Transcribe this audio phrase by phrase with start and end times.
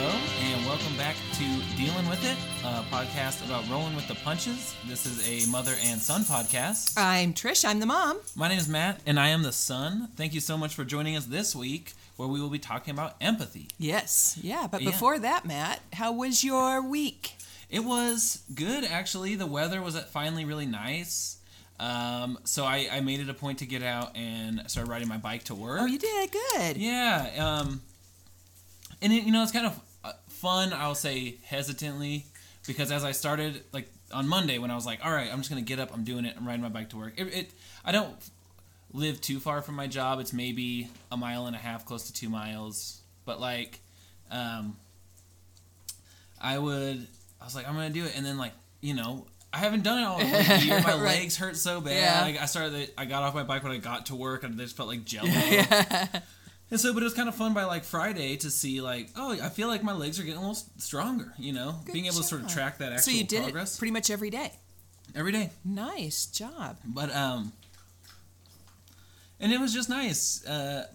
[0.00, 4.76] Hello, and welcome back to Dealing with It, a podcast about rolling with the punches.
[4.86, 6.94] This is a mother and son podcast.
[6.96, 7.64] I'm Trish.
[7.68, 8.20] I'm the mom.
[8.36, 10.08] My name is Matt, and I am the son.
[10.14, 13.16] Thank you so much for joining us this week, where we will be talking about
[13.20, 13.66] empathy.
[13.76, 14.38] Yes.
[14.40, 14.68] Yeah.
[14.70, 14.90] But Yeah.
[14.92, 17.32] before that, Matt, how was your week?
[17.68, 19.34] It was good, actually.
[19.34, 21.38] The weather was finally really nice.
[21.80, 25.18] Um, so I, I made it a point to get out and start riding my
[25.18, 25.80] bike to work.
[25.82, 26.76] Oh, you did good.
[26.76, 27.82] Yeah, um,
[29.02, 29.80] and it, you know it's kind of
[30.38, 30.72] fun.
[30.72, 32.26] I'll say hesitantly
[32.66, 35.50] because as I started like on Monday when I was like, all right, I'm just
[35.50, 37.14] gonna get up, I'm doing it, I'm riding my bike to work.
[37.16, 37.50] It, it
[37.84, 38.14] I don't
[38.92, 40.18] live too far from my job.
[40.20, 43.00] It's maybe a mile and a half, close to two miles.
[43.24, 43.80] But like,
[44.30, 44.76] um,
[46.40, 47.06] I would,
[47.40, 49.26] I was like, I'm gonna do it, and then like, you know.
[49.50, 50.80] I haven't done it all like, a year.
[50.84, 51.20] My Right.
[51.20, 51.94] legs hurt so bad.
[51.96, 52.20] Yeah.
[52.20, 52.92] Like, I started.
[52.98, 55.06] I got off my bike when I got to work, and I just felt like
[55.06, 55.26] jello.
[55.30, 56.20] yeah.
[56.70, 59.32] And so, but it was kind of fun by like Friday to see like, oh,
[59.32, 61.32] I feel like my legs are getting a little stronger.
[61.38, 63.76] You know, Good being able to sort of track that actual So you did progress
[63.76, 64.52] it pretty much every day.
[65.14, 65.50] every day.
[65.64, 66.76] Nice job.
[66.84, 67.52] But um,
[69.40, 70.86] and it was just nice uh,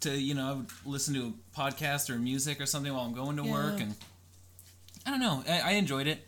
[0.00, 3.14] to you know I would listen to a podcast or music or something while I'm
[3.14, 3.96] going to work, and
[5.04, 6.24] I don't know, I, I enjoyed it.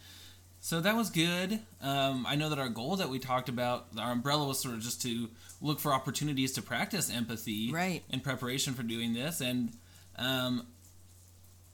[0.63, 1.59] So that was good.
[1.83, 4.81] Um, I know that our goal that we talked about, our umbrella was sort of
[4.83, 5.29] just to
[5.63, 8.03] look for opportunities to practice empathy, Right.
[8.11, 9.73] in preparation for doing this, and
[10.17, 10.67] um,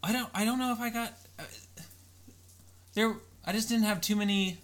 [0.03, 1.43] I don't, I don't know if I got uh,
[2.95, 3.15] there.
[3.45, 4.59] I just didn't have too many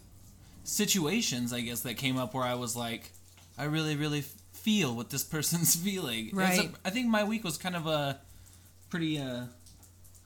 [0.64, 3.10] situations, I guess, that came up where I was like,
[3.58, 6.30] I really, really feel what this person's feeling.
[6.32, 6.70] Right.
[6.84, 8.20] I think my week was kind of a
[8.88, 9.44] pretty, uh,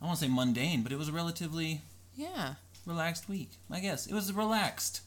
[0.01, 1.81] I won't say mundane, but it was relatively
[2.15, 2.55] Yeah.
[2.87, 3.51] Relaxed week.
[3.71, 5.03] I guess it was relaxed,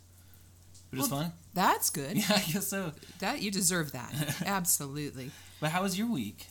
[0.92, 1.34] was Well, fun.
[1.54, 2.18] That's good.
[2.18, 2.92] Yeah, I guess so.
[3.20, 4.14] That you deserve that.
[4.46, 5.32] Absolutely.
[5.60, 6.48] But how was your week?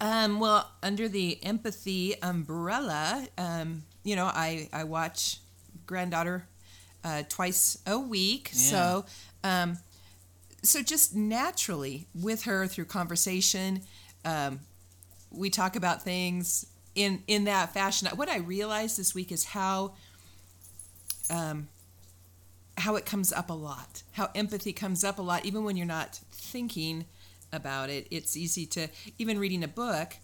[0.00, 5.38] Um, well, under the empathy umbrella, um, you know, I, I watch
[5.86, 6.46] granddaughter
[7.04, 8.50] uh, twice a week.
[8.52, 9.04] So,
[9.42, 9.78] um,
[10.62, 13.82] so just naturally with her through conversation,
[14.24, 14.60] um,
[15.30, 18.08] we talk about things in in that fashion.
[18.14, 19.94] What I realized this week is how
[21.30, 21.68] um,
[22.76, 25.86] how it comes up a lot, how empathy comes up a lot, even when you're
[25.86, 27.06] not thinking
[27.52, 28.06] about it.
[28.10, 30.14] It's easy to even reading a book,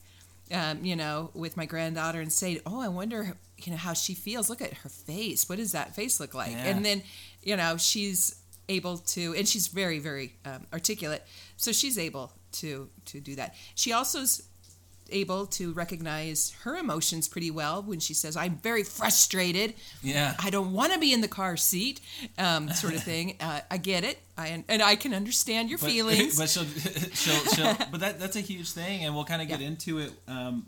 [0.53, 4.15] um, you know, with my granddaughter and say, "Oh, I wonder, you know, how she
[4.15, 4.49] feels.
[4.49, 5.49] Look at her face.
[5.49, 6.65] What does that face look like?" Yeah.
[6.65, 7.03] And then,
[7.43, 8.37] you know, she's
[8.69, 11.25] able to, and she's very, very um, articulate,
[11.57, 13.55] so she's able to to do that.
[13.75, 14.46] She also is
[15.11, 20.35] able to recognize her emotions pretty well when she says, "I'm very frustrated." Yeah.
[20.39, 22.01] I don't want to be in the car seat,
[22.39, 23.37] um, sort of thing.
[23.41, 26.39] Uh, I get it, I and I can understand your but, feelings.
[26.39, 26.65] But she'll,
[27.15, 29.67] she'll, she'll, but that that's a huge thing, and we'll kind of get Yeah.
[29.69, 30.67] into it um,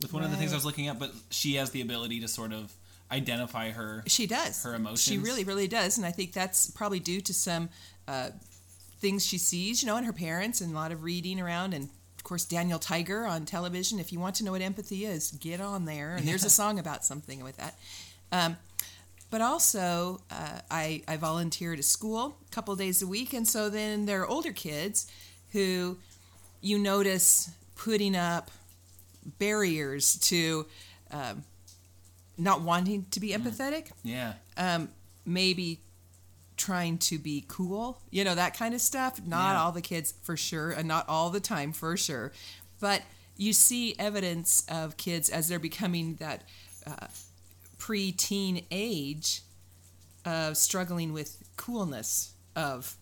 [0.00, 0.98] with one of the things I was looking at.
[0.98, 2.72] But she has the ability to sort of
[3.10, 4.02] identify her.
[4.06, 4.62] she does.
[4.64, 5.02] her emotions.
[5.02, 7.68] She really, really does, and I think that's probably due to some
[8.08, 8.30] uh,
[9.00, 11.88] things she sees, you know, in her parents, and a lot of reading around, and
[12.32, 13.98] course Daniel Tiger on television.
[14.00, 16.78] If you want to know what empathy is, get on there, and there's a song
[16.78, 17.74] about something with that.
[18.32, 18.56] Um,
[19.28, 23.46] but also, uh, I, I volunteer at a school a couple days a week, and
[23.46, 25.12] so then there are older kids
[25.50, 25.98] who
[26.62, 28.50] you notice putting up
[29.38, 30.64] barriers to
[31.10, 31.44] um,
[32.38, 34.88] not wanting to be empathetic, Yeah, um,
[35.26, 35.80] maybe
[36.56, 39.20] trying to be cool, you know, that kind of stuff.
[39.26, 39.60] Not Yeah.
[39.62, 42.32] all the kids for sure, and not all the time for sure,
[42.80, 43.02] but
[43.36, 46.42] you see evidence of kids as they're becoming that
[46.86, 47.06] uh,
[47.78, 49.42] pre-teen age
[50.24, 52.94] of struggling with coolness of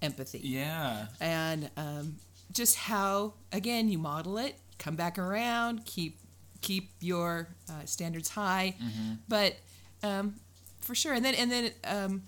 [0.00, 2.16] empathy yeah, and um,
[2.52, 6.18] just how again you model it come back around keep
[6.60, 9.14] keep your uh, standards high Mm-hmm.
[9.28, 9.56] but
[10.04, 10.34] um,
[10.80, 12.22] for sure and then and then um,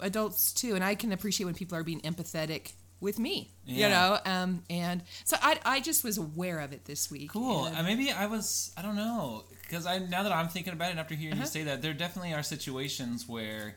[0.00, 4.18] adults too and i can appreciate when people are being empathetic with me you know
[4.26, 7.66] um, and so I, I just was aware of it this week cool.
[7.66, 8.72] and- Uh, maybe I was.
[8.76, 11.48] I don't know because I now that I'm thinking about it after hearing you Uh-huh.
[11.48, 13.76] say that, there definitely are situations where,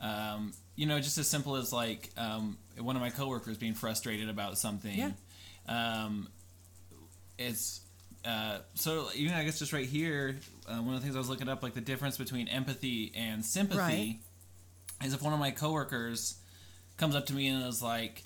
[0.00, 4.28] um, you know, just as simple as like um, one of my coworkers being frustrated
[4.28, 4.96] about something.
[4.96, 5.10] Yeah.
[5.66, 6.28] Um,
[7.38, 7.80] it's
[8.24, 10.36] uh, so even I guess just right here,
[10.68, 13.44] uh, one of the things I was looking up, like the difference between empathy and
[13.44, 14.18] sympathy, Right.
[15.04, 16.36] Is if one of my coworkers
[16.96, 18.22] comes up to me and is like,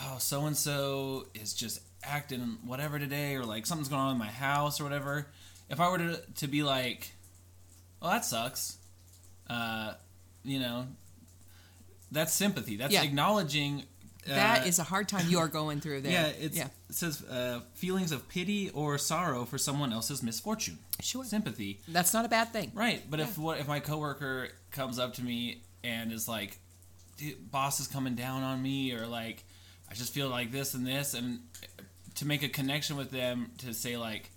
[0.00, 4.18] "Oh, so and so is just acting whatever today," or like something's going on in
[4.18, 5.26] my house or whatever.
[5.68, 7.12] If I were to to be like,
[8.00, 8.78] "Well, that sucks,"
[9.48, 9.94] uh,
[10.44, 10.86] you know,
[12.10, 12.76] that's sympathy.
[12.76, 13.02] That's Yeah.
[13.02, 13.84] acknowledging
[14.26, 16.12] That Uh, is a hard time you are going through there.
[16.12, 20.78] Yeah, it's, yeah, it says uh, feelings of pity or sorrow for someone else's misfortune.
[21.00, 21.24] sure.
[21.24, 21.80] Sympathy.
[21.88, 22.70] That's not a bad thing.
[22.74, 26.58] Right, but if what if my coworker comes up to me and is like,
[27.50, 29.44] "Boss is coming down on me," or like,
[29.90, 31.40] "I just feel like this and this," and
[32.16, 34.30] to make a connection with them to say like,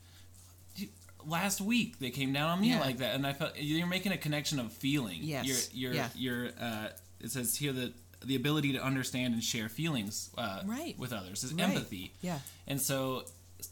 [1.25, 2.79] "Last week they came down on me Yeah.
[2.81, 5.19] like that," and I felt you're making a connection of feeling.
[5.23, 6.09] Yes, You're you're yeah.
[6.15, 6.49] you're.
[6.59, 6.89] Uh,
[7.21, 7.93] it says here that
[8.25, 10.97] the ability to understand and share feelings uh, Right.
[10.97, 11.63] with others is Right.
[11.63, 12.13] empathy.
[12.21, 12.39] Yeah.
[12.67, 13.25] And so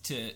[0.03, 0.31] to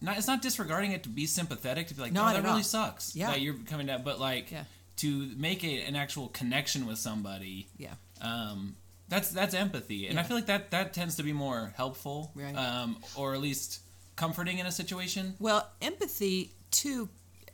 [0.00, 2.56] not it's not disregarding it to be sympathetic to be like, Not oh, that really
[2.58, 2.62] all.
[2.62, 3.30] sucks Yeah.
[3.30, 4.64] that you're coming down, but like Yeah.
[4.96, 7.94] To make it an actual connection with somebody, Yeah.
[8.20, 8.76] um,
[9.08, 12.54] that's that's empathy, and I feel like that that tends to be more helpful, Right.
[12.56, 13.80] um, or at least
[14.16, 15.34] comforting in a situation.
[15.38, 17.08] Well, empathy too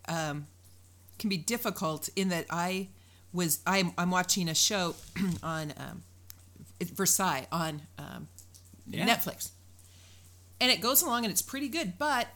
[0.09, 0.47] um,
[1.19, 2.89] can be difficult in that I
[3.33, 4.95] was I'm, I'm watching a show
[5.43, 6.03] on um,
[6.83, 8.29] Versailles on um,
[8.87, 9.07] Yeah.
[9.07, 9.51] Netflix,
[10.61, 12.29] and it goes along and it's pretty good, but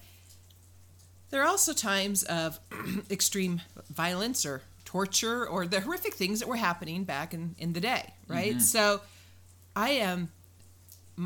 [1.31, 2.59] there are also times of
[3.11, 4.63] extreme violence or
[4.93, 8.61] torture or the horrific things that were happening back in, in the day, right?
[8.61, 9.01] So
[9.75, 10.29] I am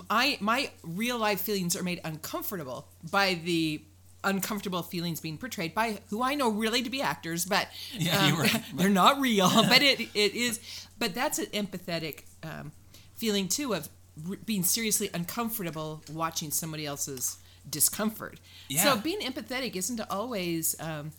[0.09, 3.83] I my real life feelings are made uncomfortable by the
[4.23, 8.63] uncomfortable feelings being portrayed by who I know really to be actors, but Yeah, right.
[8.75, 9.49] they're not real.
[9.69, 10.61] but it it is.
[10.99, 12.71] But that's an empathetic um,
[13.17, 13.89] feeling too of
[14.29, 17.39] r- being seriously uncomfortable watching somebody else's
[17.69, 18.39] discomfort.
[18.69, 18.85] Yeah.
[18.85, 21.13] So being empathetic isn't always um,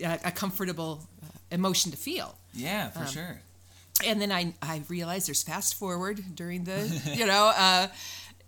[0.00, 3.40] a, a comfortable uh, emotion to feel Yeah, Um, for sure.
[4.06, 6.78] and then I I realized there's fast forward during the
[7.18, 7.88] you know uh,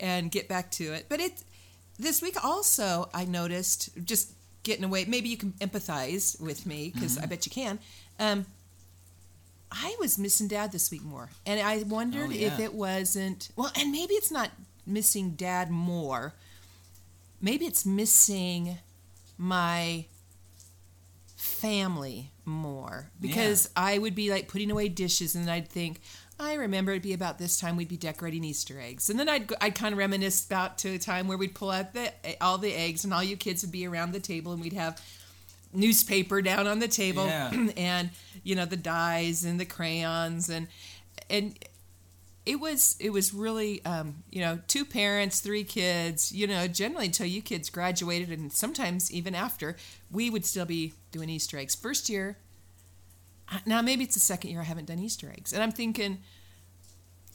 [0.01, 1.07] and get back to it.
[1.09, 1.43] But it
[1.99, 4.33] this week also I noticed just
[4.63, 5.05] getting away.
[5.07, 7.79] Maybe you can empathize with me because I bet you can.
[8.19, 8.47] Um,
[9.71, 13.71] I was missing Dad this week more, and I wondered Oh, if it wasn't well.
[13.79, 14.51] And maybe it's not
[14.87, 16.33] missing Dad more.
[17.41, 18.79] Maybe it's missing
[19.39, 20.07] my
[21.57, 23.11] family more.
[23.21, 26.01] Because I would be like putting away dishes and I'd think
[26.39, 29.09] I remember it'd be about this time we'd be decorating Easter eggs.
[29.09, 31.95] And then I'd I'd kind of reminisce about to a time where we'd pull out
[31.95, 34.75] the all the eggs and all you kids would be around the table and we'd
[34.75, 35.01] have
[35.73, 37.27] newspaper down on the table.
[37.27, 37.69] Yeah.
[37.77, 38.11] and
[38.45, 40.69] you know the dyes and the crayons and
[41.31, 41.59] and
[42.47, 47.07] it was it was really um, you know two parents three kids you know generally
[47.07, 49.77] until you kids graduated and sometimes even after
[50.13, 51.75] we would still be doing easter eggs.
[51.75, 52.39] First year
[53.67, 56.19] now maybe it's the second year i haven't done easter eggs and i'm thinking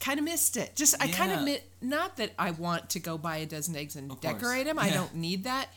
[0.01, 0.75] kind of missed it.
[0.75, 1.45] Just i kind of Yeah.
[1.45, 4.33] mi- not that i want to go buy a dozen eggs and Of course.
[4.33, 5.67] decorate them i don't need that.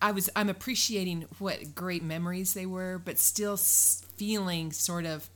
[0.00, 5.28] I was i'm appreciating what great memories they were but still feeling sort of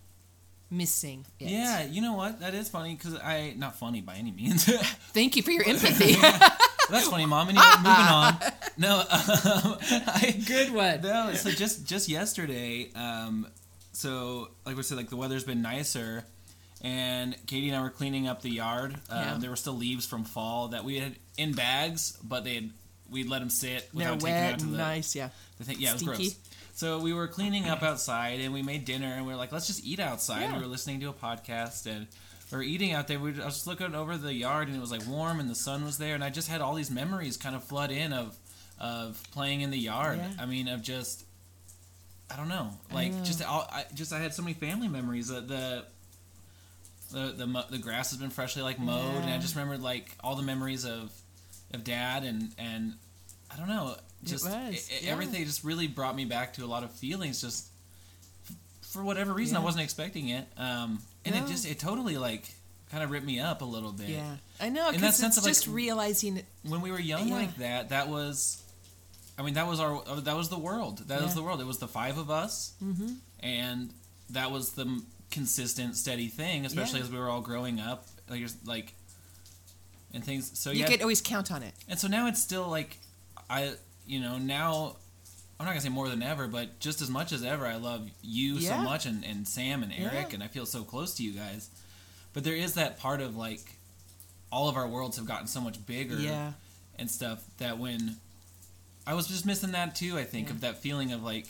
[0.71, 1.49] missing it.
[1.49, 2.41] Yeah, you know what?
[2.41, 4.65] That is funny because I not funny by any means.
[5.13, 6.15] Thank you for your empathy.
[6.91, 7.49] That's funny, mom.
[7.49, 8.37] Anyway, moving on.
[8.79, 11.01] No, um, I, Good one.
[11.03, 13.49] No, so just just yesterday, um,
[13.93, 16.25] so like we said, like the weather's been nicer,
[16.83, 18.95] and Katie and I were cleaning up the yard.
[19.11, 19.37] Um, Yeah.
[19.41, 22.71] There were still leaves from fall that we had in bags, but they had
[23.11, 25.29] we'd let them sit They're without taking them out to the, nice, yeah.
[25.59, 25.77] the thing.
[25.79, 26.23] Yeah, it was Stinky.
[26.25, 26.39] gross.
[26.75, 29.67] So we were cleaning up outside, and we made dinner, and we were like, let's
[29.67, 30.43] just eat outside.
[30.43, 30.57] Yeah.
[30.57, 32.07] We were listening to a podcast, and
[32.53, 33.19] we were eating out there.
[33.19, 35.49] We were, I was just looking over the yard, and it was like warm, and
[35.49, 38.13] the sun was there, and I just had all these memories kind of flood in
[38.13, 38.37] of
[38.79, 40.19] of playing in the yard.
[40.19, 40.43] Yeah.
[40.43, 41.25] I mean, of just
[42.31, 43.25] I don't know, like know.
[43.25, 45.29] just all, I just I had so many family memories.
[45.29, 45.85] The the
[47.11, 50.37] the the, the grass has been freshly like mowed, and I just remembered like all
[50.37, 51.11] the memories of
[51.73, 52.95] of dad and and
[53.51, 55.13] I don't know, just was, it- it- yeah.
[55.13, 57.41] everything just really brought me back to a lot of feelings.
[57.41, 57.67] Just
[58.49, 61.45] f- for whatever reason, I wasn't expecting it, um, and No.
[61.45, 62.45] it just it totally like
[62.91, 64.09] kind of ripped me up a little bit.
[64.11, 64.91] Yeah, I know.
[64.91, 66.43] In that sense it's of, like, just realizing.
[66.65, 67.35] When we were young Yeah.
[67.35, 68.63] like that, that was.
[69.39, 70.99] I mean, that was our uh, that was the world.
[71.09, 71.61] That was the world.
[71.61, 73.91] It was the five of us, hmm and
[74.31, 76.65] that was the consistent, steady thing.
[76.65, 77.05] Especially Yeah.
[77.07, 78.95] as we were all growing up, like like,
[80.15, 80.59] and things.
[80.59, 81.75] So You yeah, could always count on it.
[81.89, 82.99] and so now it's still like,
[83.51, 83.73] I
[84.07, 84.97] you know now,
[85.59, 88.09] I'm not gonna say more than ever, but just as much as ever, I love
[88.23, 90.35] you so much, and, and Sam and Eric, Yeah.
[90.35, 91.71] and I feel so close to you guys.
[92.33, 93.61] But there is that part of like,
[94.53, 96.53] all of our worlds have gotten so much bigger Yeah,
[96.99, 98.17] and stuff that when
[99.07, 100.19] I was just missing that too.
[100.19, 100.55] I think Yeah.
[100.55, 101.47] of that feeling of like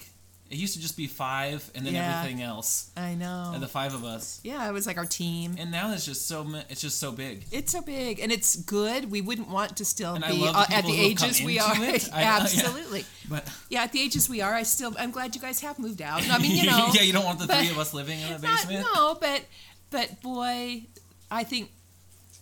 [0.49, 2.21] it used to just be five and then Yeah.
[2.21, 3.51] everything else, I know.
[3.55, 5.57] and the five of us, yeah, it was like our team.
[5.59, 7.45] and now it's just so it's just so big.
[7.51, 9.11] It's so big and it's good.
[9.11, 11.43] We wouldn't want to still And be the uh, at the who have come ages
[11.43, 11.75] we are.
[11.85, 12.09] it.
[12.15, 12.39] I- yeah.
[12.41, 13.05] Absolutely.
[13.29, 14.95] But Yeah, at the ages we are, I still.
[14.99, 16.23] I'm glad you guys have moved out.
[16.31, 16.91] I mean, you know.
[16.95, 18.87] yeah, you don't want the three of us living in a Not- basement.
[18.95, 19.43] no, but
[19.91, 20.87] but boy,
[21.31, 21.71] I think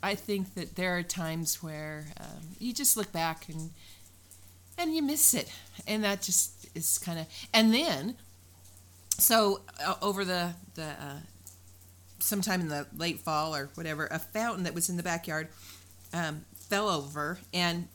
[0.02, 3.70] I think that there are times where um, you just look back and
[4.76, 5.48] and you miss it,
[5.86, 7.26] and that just is kind of.
[7.52, 8.16] And then,
[9.18, 11.18] so uh, over the the uh,
[12.18, 15.48] sometime in the late fall or whatever, a fountain that was in the backyard
[16.12, 17.88] um, fell over and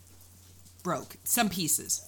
[0.84, 2.06] broke some pieces.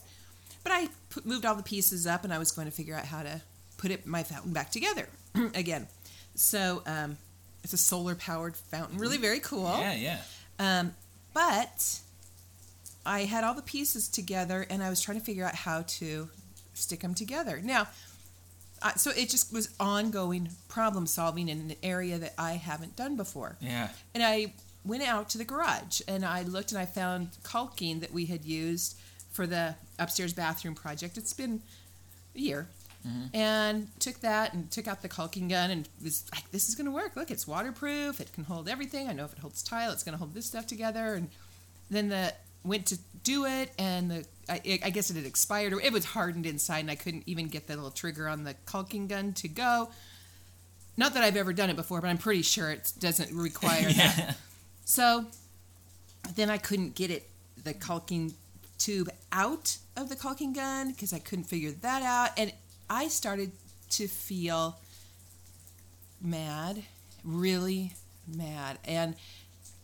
[0.64, 3.06] But I put, moved all the pieces up, and I was going to figure out
[3.06, 3.42] how to
[3.78, 5.08] put it my fountain back together
[5.56, 5.88] again.
[6.36, 7.18] So um,
[7.64, 9.76] it's a solar powered fountain, really very cool.
[9.80, 10.22] Yeah, yeah.
[10.60, 10.94] Um,
[11.34, 12.00] but
[13.06, 16.30] I had all the pieces together, and I was trying to figure out how to
[16.82, 17.62] stick them together.
[17.64, 17.88] Now,
[18.82, 23.16] uh, so it just was ongoing problem solving in an area that I haven't done
[23.16, 23.58] before.
[23.62, 23.90] Yeah.
[24.14, 28.12] And I went out to the garage and I looked and I found caulking that
[28.12, 28.98] we had used
[29.32, 31.18] for the upstairs bathroom project.
[31.18, 31.62] It's been
[32.36, 32.68] a year.
[33.34, 36.86] And took that and took out the caulking gun and was like, this is going
[36.86, 37.16] to work.
[37.16, 38.22] Look, it's waterproof.
[38.22, 39.10] It can hold everything.
[39.10, 41.16] I know if it holds tile, it's going to hold this stuff together.
[41.16, 41.30] And
[41.90, 42.34] then the
[42.64, 46.04] went to do it and the I, I guess it had expired or it was
[46.04, 49.48] hardened inside and I couldn't even get the little trigger on the caulking gun to
[49.48, 49.90] go.
[50.98, 54.36] Not that I've ever done it before, but I'm pretty sure it doesn't require that.
[54.84, 55.26] So
[56.36, 57.30] then I couldn't get it
[57.64, 58.34] the caulking
[58.78, 62.52] tube out of the caulking gun because I couldn't figure that out, and
[62.90, 63.52] I started
[63.92, 64.78] to feel
[66.22, 66.84] mad,
[67.24, 67.94] really
[68.28, 69.16] mad, and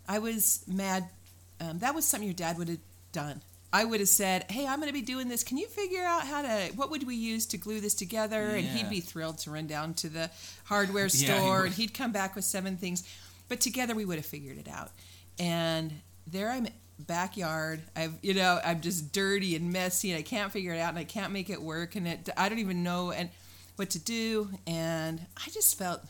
[0.07, 1.09] I was mad.
[1.59, 2.79] Um, that was something your dad would have
[3.11, 3.41] done.
[3.73, 5.43] I would have said, "Hey, I'm going to be doing this.
[5.43, 6.71] Can you figure out how to?
[6.75, 9.93] What would we use to glue this together?" And he'd be thrilled to run down
[9.95, 10.29] to the
[10.65, 13.03] hardware Yeah, he store, and he'd come back with seven things.
[13.49, 14.91] But together, we would have figured it out.
[15.37, 15.93] And
[16.25, 16.67] there I'm
[16.99, 17.81] backyard.
[17.95, 20.99] I've you know I'm just dirty and messy, and I can't figure it out, and
[20.99, 23.29] I can't make it work, and it I don't even know and
[23.75, 26.01] what to do, and I just felt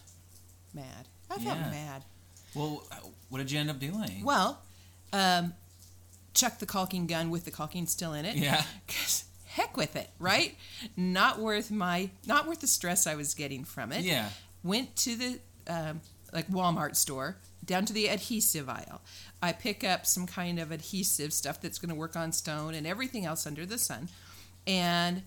[0.74, 1.08] mad.
[1.30, 1.70] I felt Yeah.
[1.72, 2.04] mad.
[2.56, 2.84] Well,
[3.30, 4.24] what did you end up doing?
[4.24, 4.62] Well,
[5.14, 5.54] um,
[6.34, 8.36] chuck the caulking gun with the caulking still in it.
[8.36, 8.64] Yeah.
[8.88, 10.56] 'Cause heck with it, right?
[10.96, 14.04] Not worth my, not worth the stress I was getting from it.
[14.04, 14.30] Yeah.
[14.64, 16.02] Went to the um,
[16.34, 19.02] like Walmart store down to the adhesive aisle.
[19.42, 22.86] I pick up some kind of adhesive stuff that's going to work on stone and
[22.88, 24.10] everything else under the sun,
[24.66, 25.24] and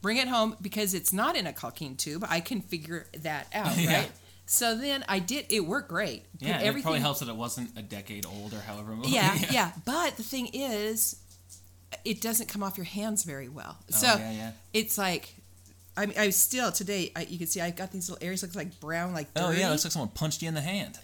[0.00, 2.24] bring it home because it's not in a caulking tube.
[2.28, 4.06] I can figure that out, Yeah.
[4.52, 5.46] So then I did.
[5.48, 6.26] It worked great.
[6.38, 8.92] Yeah, it probably helps that it wasn't a decade old or however.
[8.92, 9.04] long.
[9.06, 11.16] yeah, yeah, But the thing is,
[12.04, 13.78] it doesn't come off your hands very well.
[13.80, 14.50] Oh, so Oh, yeah, yeah.
[14.74, 15.34] it's like,
[15.96, 17.12] I mean, I still today.
[17.16, 19.46] I, you can see I've got these little areas look like brown, like dirty.
[19.46, 20.98] Oh yeah, it looks like someone punched you in the hand.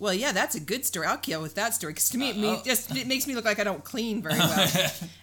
[0.00, 1.06] well, yeah, that's a good story.
[1.06, 2.62] I'll kill with that story because to me, it, uh, me, oh.
[2.64, 4.68] just it makes me look like I don't clean very well.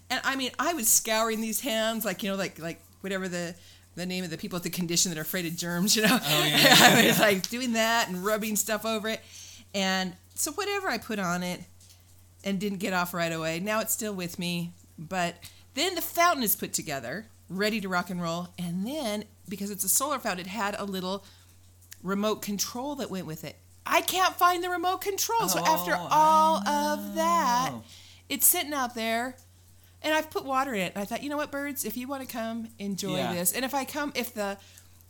[0.10, 3.54] and I mean, I was scouring these hands like you know, like like whatever the
[4.00, 5.96] the name of the people with the condition that are afraid of germs.
[5.96, 9.22] You know, Oh, yeah, I was like doing that and rubbing stuff over it,
[9.74, 11.62] and so whatever I put on it
[12.44, 13.60] and didn't get off right away.
[13.60, 15.36] Now it's still with me, but
[15.75, 19.84] then the fountain is put together, ready to rock and roll, and then because it's
[19.84, 21.24] a solar fountain, it had a little
[22.01, 23.58] remote control that went with it.
[23.86, 25.50] I can't find the remote control.
[25.50, 27.72] so after Oh, all of that,
[28.29, 29.36] it's sitting out there.
[30.01, 30.94] And I've put water in it.
[30.96, 33.34] And I thought, you know what, birds, if you want to come enjoy Yeah.
[33.34, 34.58] this, and if I come, if the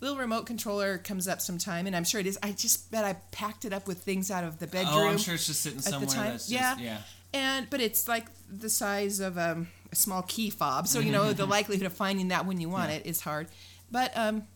[0.01, 3.13] little remote controller comes up sometime, and I'm sure it is, I just bet I
[3.31, 4.93] packed it up with things out of the bedroom.
[4.95, 6.09] Oh, I'm sure it's just sitting at the somewhere.
[6.09, 6.31] time.
[6.31, 6.97] That's just, yeah, yeah.
[7.33, 11.31] And but it's like the size of um, a small key fob, so you know
[11.33, 12.97] the likelihood of finding that when you want Yeah.
[12.97, 13.47] it is hard.
[13.91, 14.47] But um,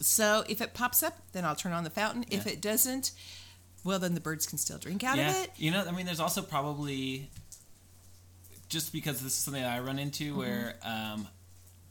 [0.00, 2.24] so if it pops up, then I'll turn on the fountain.
[2.30, 3.10] If it doesn't,
[3.82, 5.30] well then the birds can still drink out yeah.
[5.30, 5.50] of it.
[5.56, 7.28] You know, I mean, there's also probably
[8.68, 10.38] just because this is something that I run into Mm-hmm.
[10.38, 11.28] where um,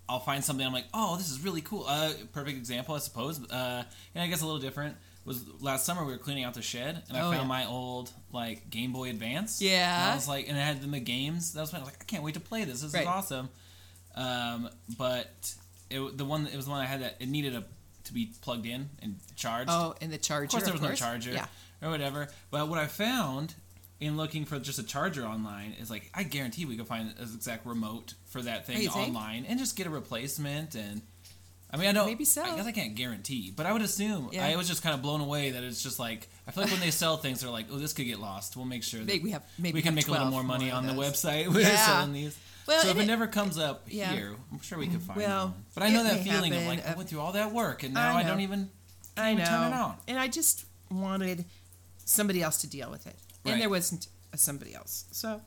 [0.09, 1.85] I'll find something I'm like, oh, this is really cool.
[1.87, 3.39] Uh, perfect example, I suppose.
[3.49, 3.83] Uh,
[4.15, 7.03] and I guess a little different was last summer we were cleaning out the shed
[7.09, 7.47] and I Oh, found yeah.
[7.47, 9.61] my old like Game Boy Advance.
[9.61, 10.03] Yeah.
[10.03, 11.53] And I was like, and it had the games.
[11.53, 12.81] That was when I was like, I can't wait to play this.
[12.81, 13.01] This Right.
[13.01, 13.49] is awesome.
[14.15, 15.53] Um, but
[15.89, 17.63] it, the one it was the one I had that it needed a
[18.05, 19.69] to be plugged in and charged.
[19.69, 20.45] Oh, and the charger.
[20.45, 20.99] Of course, there was no course.
[20.99, 21.47] charger Yeah.
[21.81, 22.29] or whatever.
[22.49, 23.53] But what I found
[23.99, 27.15] in looking for just a charger online is like I guarantee we could find an
[27.33, 29.07] exact remote for that thing you think?
[29.07, 30.75] online and just get a replacement.
[30.75, 31.01] And
[31.71, 32.05] I mean, I don't.
[32.07, 32.43] Maybe so.
[32.43, 34.29] I guess I can't guarantee, but I would assume.
[34.31, 34.45] Yeah.
[34.45, 36.79] I was just kind of blown away that it's just like I feel like when
[36.81, 38.55] they sell things, they're like, "Oh, this could get lost.
[38.55, 40.69] We'll make sure that Maybe we have maybe we can make a little more money
[40.69, 41.47] of on the website.
[41.47, 41.75] We're Yeah.
[41.85, 42.37] selling these."
[42.67, 44.11] Well, so if it, it- never comes up yeah.
[44.13, 45.65] here, I'm sure we could find Well, one.
[45.73, 48.15] But I know that feeling of like I went through all that work and now
[48.15, 48.69] I I, don't even
[49.17, 49.49] I even know.
[49.49, 49.95] turn it on.
[50.09, 51.45] And I just wanted
[52.05, 53.53] somebody else to deal with it, Right.
[53.53, 55.05] and there wasn't somebody else.
[55.11, 55.41] So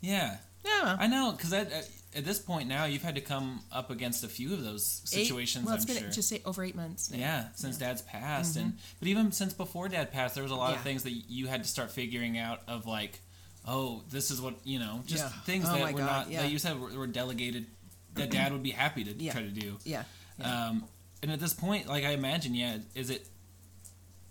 [0.00, 0.38] Yeah.
[0.64, 1.82] yeah, I know because I, I
[2.12, 5.22] at this point now, you've had to come up against a few of those Eight-
[5.26, 5.64] situations.
[5.64, 6.10] well, it's I'm been sure.
[6.10, 7.08] just eight, over eight months.
[7.10, 7.18] now.
[7.18, 10.74] yeah, since Dad's passed, and but even since before Dad passed, there was a lot
[10.74, 12.62] of things that you had to start figuring out.
[12.66, 13.20] Of like,
[13.66, 15.30] oh, this is what you know, just Yeah.
[15.44, 16.42] things Oh that were God, not yeah.
[16.42, 17.66] that you said were, were delegated.
[18.14, 19.30] That Dad would be happy to Yeah.
[19.32, 19.78] try to do.
[19.84, 20.02] Yeah.
[20.38, 20.66] yeah.
[20.68, 20.84] Um,
[21.22, 23.24] and at this point, like I imagine, yeah, is it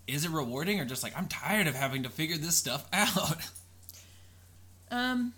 [0.10, 3.38] is it rewarding or just like I'm tired of having to figure this stuff out?
[4.92, 5.34] Um,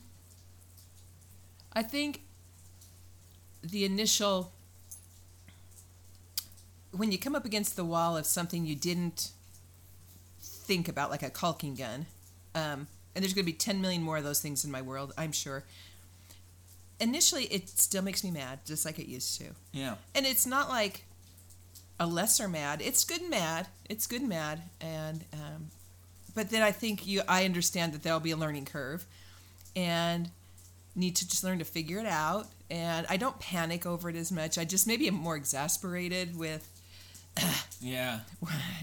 [1.74, 2.22] I think
[3.64, 4.52] the initial
[6.92, 9.30] when you come up against the wall of something you didn't
[10.42, 12.06] think about, like a caulking gun,
[12.54, 15.14] um, and there's going to be 10 million more of those things in my world,
[15.18, 15.64] I'm sure.
[17.00, 19.46] Initially, it still makes me mad, just like it used to.
[19.72, 21.06] yeah, And it's not like
[22.02, 22.82] a lesser mad.
[22.84, 23.68] It's good and mad.
[23.88, 24.64] It's good and mad.
[24.82, 25.70] And um,
[26.34, 29.06] but then I think you I understand that there'll be a learning curve
[29.76, 30.30] and
[30.96, 32.48] need to just learn to figure it out.
[32.72, 34.58] And I don't panic over it as much.
[34.58, 36.68] I just maybe am more exasperated with
[37.82, 38.22] yeah,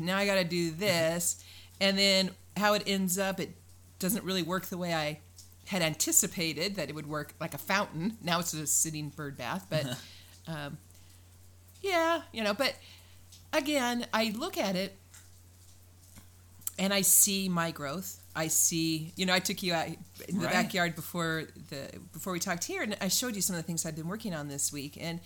[0.00, 1.42] now I got to do this,
[1.80, 3.50] and then how it ends up, it
[3.98, 5.20] doesn't really work the way I
[5.66, 8.16] had anticipated that it would work, like a fountain.
[8.22, 9.84] Now it's a sitting bird bath, but
[10.46, 10.78] um,
[11.82, 12.54] yeah, you know.
[12.54, 12.75] But
[13.52, 14.96] again, I look at it
[16.78, 18.20] and I see my growth.
[18.36, 19.88] I see, you know, I took you out
[20.28, 20.52] in the Right.
[20.52, 23.84] backyard before the before we talked here, and I showed you some of the things
[23.84, 25.18] I've been working on this week, and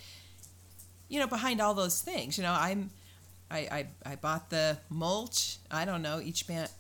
[1.09, 2.91] you know, behind all those things, you know, I'm
[3.51, 3.59] I,
[4.05, 5.59] I, I bought the mulch.
[5.71, 6.21] I don't know.
[6.23, 6.71] Each ba-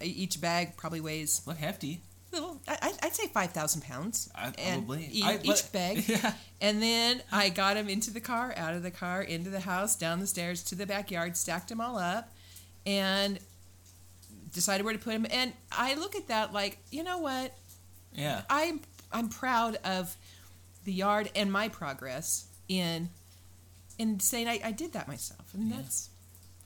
[0.00, 2.00] each bag probably weighs look hefty.
[2.32, 2.60] Little.
[2.66, 4.28] I, I- I'd say five thousand pounds.
[4.34, 6.04] I probably I- each but- bag.
[6.08, 9.60] Yeah, And then I got them into the car, out of the car, into the
[9.60, 12.32] house, down the stairs to the backyard, stacked them all up,
[12.86, 13.38] and
[14.52, 15.26] decided where to put them.
[15.30, 17.54] And I look at that like, you know what?
[18.14, 20.14] yeah, I'm I'm proud of
[20.84, 23.08] the yard and my progress in
[23.98, 25.76] in saying I, I did that myself, and Yeah.
[25.76, 26.10] that's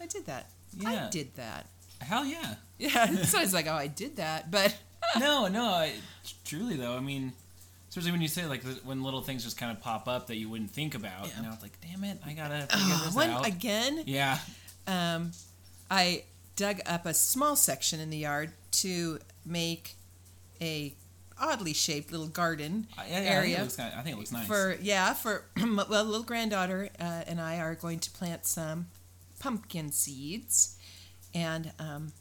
[0.00, 0.50] I did that.
[0.76, 1.06] Yeah.
[1.06, 1.66] I did that.
[2.00, 2.54] hell yeah.
[2.78, 4.76] Yeah, so it's like, oh, I did that, but
[5.18, 5.64] no, no.
[5.64, 5.92] I,
[6.44, 7.32] truly though, I mean,
[7.88, 10.48] especially when you say like when little things just kind of pop up that you
[10.48, 11.28] wouldn't think about.
[11.28, 11.38] Yeah.
[11.38, 13.46] and I was like, damn it, I gotta figure this one out.
[13.46, 14.38] again, yeah,
[14.86, 15.32] um,
[15.90, 16.24] I
[16.56, 19.94] dug up a small section in the yard to make
[20.60, 20.94] a
[21.38, 24.18] oddly shaped little garden I, yeah, I think, area it looks kinda, I think it
[24.18, 24.46] looks nice.
[24.46, 28.86] for yeah for well little granddaughter uh, and I are going to plant some
[29.38, 30.78] pumpkin seeds
[31.34, 32.12] and um,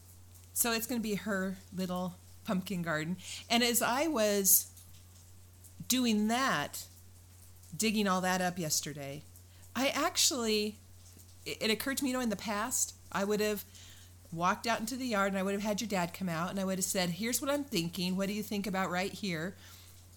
[0.54, 2.16] so it's going to be her little
[2.46, 3.18] pumpkin garden
[3.50, 4.68] and as I was
[5.88, 6.86] doing that
[7.76, 9.24] digging all that up yesterday
[9.76, 10.78] I actually
[11.46, 13.66] it, occurred to me you know in the past I would have
[14.32, 16.60] walked out into the yard and I would have had your dad come out and
[16.60, 19.56] I would have said here's what I'm thinking what do you think about right here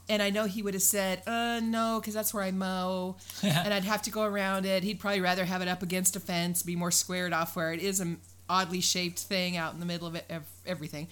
[0.09, 3.17] and I know he would have said, uh, no, because that's where I mow.
[3.43, 4.83] and I'd have to go around it.
[4.83, 7.81] He'd probably rather have it up against a fence, be more squared off where it
[7.81, 11.09] is an oddly shaped thing out in the middle of it, of everything.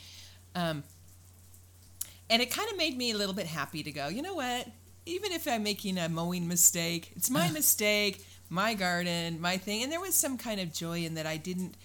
[0.55, 0.83] Um,
[2.31, 4.69] and it kind of made me a little bit happy to go, you know what?
[5.07, 9.83] Even if I'm making a mowing mistake, it's my mistake, my garden, my thing.
[9.83, 11.77] And there was some kind of joy in that I didn't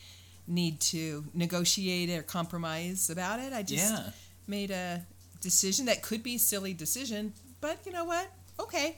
[0.47, 3.53] need to negotiate or compromise about it.
[3.53, 4.09] I just yeah,
[4.47, 5.05] made a
[5.39, 8.27] decision that could be a silly decision, but you know what?
[8.59, 8.97] Okay,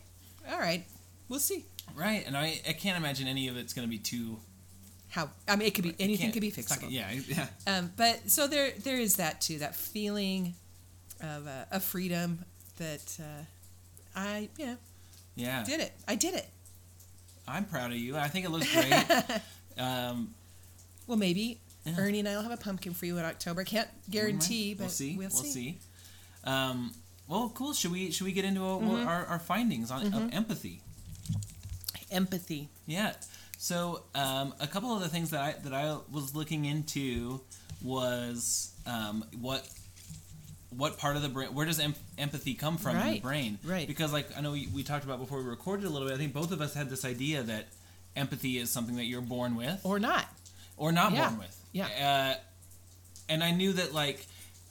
[0.52, 0.86] all right,
[1.30, 1.66] we'll see.
[1.96, 2.24] right.
[2.26, 4.40] And I, I can't imagine any of it's gonna be too.
[5.10, 6.90] How I mean, it could be anything could be not fixable.
[6.90, 7.48] yeah, yeah.
[7.68, 10.56] Um, but so there there is that too, that feeling
[11.24, 12.46] of uh, of freedom
[12.78, 13.44] that uh,
[14.16, 14.78] I you know
[15.36, 15.94] Yeah, did it.
[16.08, 16.48] I did it.
[17.48, 18.16] I'm proud of you.
[18.18, 18.94] I think it looks great.
[19.78, 20.34] um,
[21.08, 21.96] Well, maybe Yeah.
[21.98, 23.64] Ernie and I will have a pumpkin for you in October.
[23.66, 25.18] Can't guarantee, but we'll see.
[25.18, 25.78] We'll, see.
[26.46, 26.94] Um,
[27.28, 27.74] well, cool.
[27.74, 29.08] Should we should we get into uh Mm-hmm.
[29.08, 30.82] our, our findings on of empathy?
[32.12, 32.70] Empathy.
[32.86, 33.14] Yeah.
[33.58, 37.42] So um, a couple of the things that I that I was looking into
[37.82, 39.68] was um, what
[40.78, 43.88] what part of the brain where does em- empathy come from in the brain right.
[43.88, 46.18] because like i know we, we talked about before we recorded a little bit i
[46.18, 47.68] think both of us had this idea that
[48.16, 50.26] empathy is something that you're born with Or not.
[50.78, 51.66] or not Yeah, born with.
[51.72, 52.36] yeah.
[52.38, 52.40] Uh,
[53.30, 54.24] and I knew that like,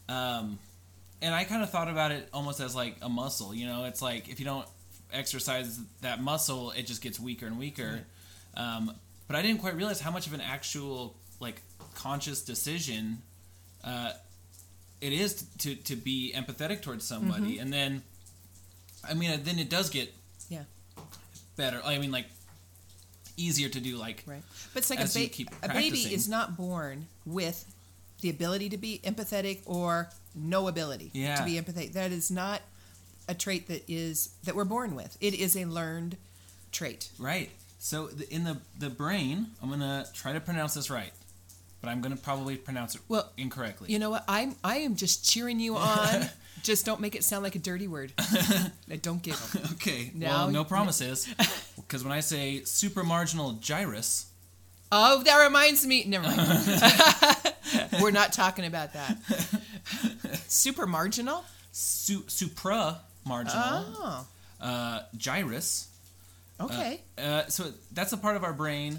[0.09, 0.59] um,
[1.21, 3.55] and I kind of thought about it almost as like a muscle.
[3.55, 4.67] You know, it's like if you don't
[5.13, 8.01] exercise that muscle, it just gets weaker and weaker.
[8.57, 8.95] Um,
[9.27, 11.61] but I didn't quite realize how much of an actual like
[11.95, 13.23] conscious decision
[13.83, 14.13] uh,
[15.03, 17.63] it is to to be empathetic towards somebody, Mm-hmm.
[17.63, 18.03] and then.
[19.05, 20.15] I mean, then it does get
[20.49, 20.63] Yeah.
[21.57, 21.81] better.
[21.85, 22.27] I mean, like
[23.37, 23.97] easier to do.
[23.97, 24.43] Like, Right.
[24.73, 25.09] But it's like a,
[25.45, 27.65] ba- a baby is not born with
[28.21, 31.35] the ability to be empathetic or no ability Yeah.
[31.35, 31.95] to be empathetic.
[31.95, 32.63] That is not
[33.29, 35.17] a trait that is that we're born with.
[35.21, 36.17] It is a learned
[36.71, 37.09] trait.
[37.19, 37.51] Right.
[37.81, 41.13] So the, in the the brain, I'm gonna try to pronounce this right,
[41.83, 43.93] but I'm gonna probably pronounce it Well, incorrectly.
[43.93, 44.25] You know what?
[44.29, 46.27] I'm I am just cheering you on.
[46.63, 48.13] just don't make it sound like a dirty word.
[48.89, 49.41] Now, don't giggle.
[49.73, 50.11] okay.
[50.15, 51.27] Now- well, no promises,
[51.77, 54.27] because when I say super marginal gyrus,
[54.95, 56.05] Oh, that reminds me.
[56.05, 58.03] Never mind.
[58.03, 59.17] We're not talking about that.
[60.49, 61.45] Super marginal.
[61.73, 64.27] su- supra marginal Oh,
[64.61, 65.89] uh, gyrus.
[66.61, 67.01] okay.
[67.17, 68.99] Uh, so that's a part of our brain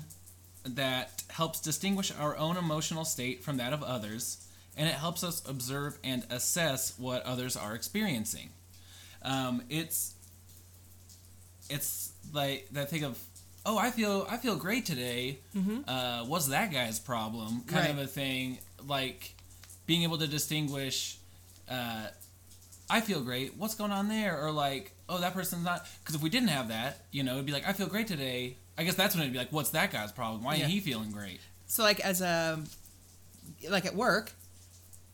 [0.65, 4.45] that helps distinguish our own emotional state from that of others,
[4.77, 8.49] and it helps us observe and assess what others are experiencing.
[9.23, 10.13] Um, it's
[11.69, 13.17] it's like that thing of
[13.65, 15.39] oh I feel I feel great today.
[15.87, 17.61] Uh, what's that guy's problem?
[17.67, 19.33] Kind of a thing like
[19.85, 21.17] being able to distinguish.
[21.69, 22.07] Uh,
[22.89, 23.55] I feel great.
[23.57, 24.37] What's going on there?
[24.45, 25.87] Or like, oh, that person's not.
[26.01, 28.57] Because if we didn't have that, you know, it'd be like, I feel great today.
[28.77, 30.43] I guess that's when it'd be like, what's that guy's problem?
[30.43, 30.63] Why Yeah.
[30.63, 31.39] ain't he feeling great?
[31.67, 32.61] So, like as a
[33.69, 34.31] like at work,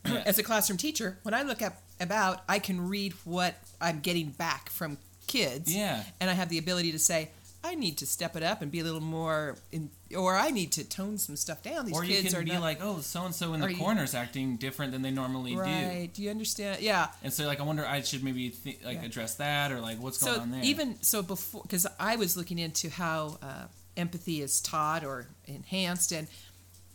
[0.06, 0.24] Yeah.
[0.26, 4.30] as a classroom teacher, when I look up about, I can read what I'm getting
[4.30, 5.74] back from kids.
[5.74, 6.04] Yeah.
[6.20, 7.30] and I have the ability to say.
[7.64, 10.72] I need to step it up and be a little more, in, or I need
[10.74, 11.86] to tone some stuff down.
[11.88, 13.78] These or you can are be not, like, oh, so and so in the you-
[13.78, 15.60] corner's acting different than they normally do.
[15.60, 16.10] right?
[16.14, 16.82] Do you understand?
[16.82, 17.08] Yeah.
[17.22, 19.06] And so, like, I wonder, I should maybe th- like Yeah.
[19.08, 20.64] address that or like what's going on there.
[20.64, 23.66] even so before because i was looking into how uh,
[23.98, 26.28] empathy is taught or enhanced and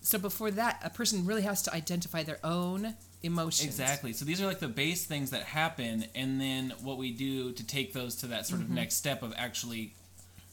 [0.00, 4.12] so before that a person really has to identify their own emotions Exactly.
[4.12, 7.66] So these are like the base things that happen, and then what we do to
[7.66, 8.70] take those to that sort Mm-hmm.
[8.72, 9.94] of next step of actually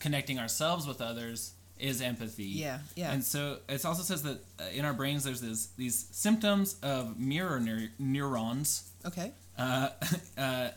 [0.01, 2.43] connecting ourselves with others is empathy.
[2.45, 3.11] Yeah, yeah.
[3.13, 7.17] And so it also says that uh, in our brains there's this these symptoms of
[7.19, 9.89] mirror neur- neurons okay uh,
[10.37, 10.69] uh,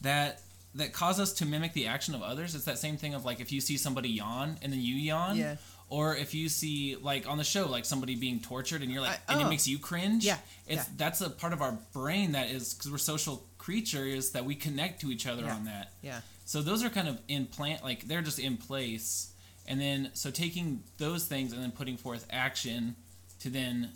[0.00, 0.40] that
[0.74, 2.54] that cause us to mimic the action of others.
[2.54, 5.36] It's that same thing of like if you see somebody yawn and then you yawn.
[5.36, 5.56] Yeah.
[5.90, 9.18] Or if you see like on the show like somebody being tortured and you're like
[9.28, 9.48] I- and it oh.
[9.48, 10.24] makes you cringe.
[10.24, 10.36] Yeah,
[10.66, 10.94] It's yeah.
[10.98, 15.00] that's a part of our brain that is because we're social creatures that we connect
[15.00, 15.54] to each other Yeah.
[15.54, 15.92] on that.
[16.02, 19.34] yeah So those are kind of in plant like they're just in place.
[19.66, 22.96] And then so taking those things and then putting forth action
[23.40, 23.90] to then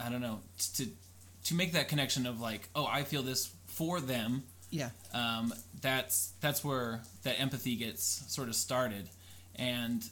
[0.00, 0.40] I don't know
[0.76, 0.86] to
[1.44, 4.44] to make that connection of like oh I feel this for them.
[4.70, 4.88] Yeah.
[5.12, 9.10] Um, that's that's where that empathy gets sort of started.
[9.54, 10.02] And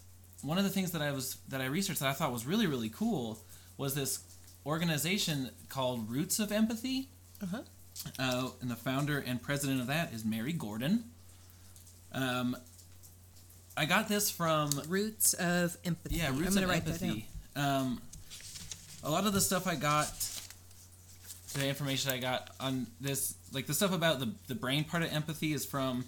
[0.42, 2.66] one of the things that I was that I researched that I thought was really
[2.66, 3.40] really cool
[3.78, 4.18] was this
[4.66, 7.08] organization called Roots of Empathy.
[7.42, 7.62] Uh-huh.
[8.18, 11.04] Uh, and the founder and president of that is Mary Gordon
[12.12, 12.56] um,
[13.76, 17.26] I got this from roots of empathy yeah, i'm roots of write empathy.
[17.56, 18.00] Um,
[19.02, 20.12] a lot of the stuff I got,
[21.54, 25.12] the information I got on this, like the stuff about the the brain part of
[25.12, 26.04] empathy, is from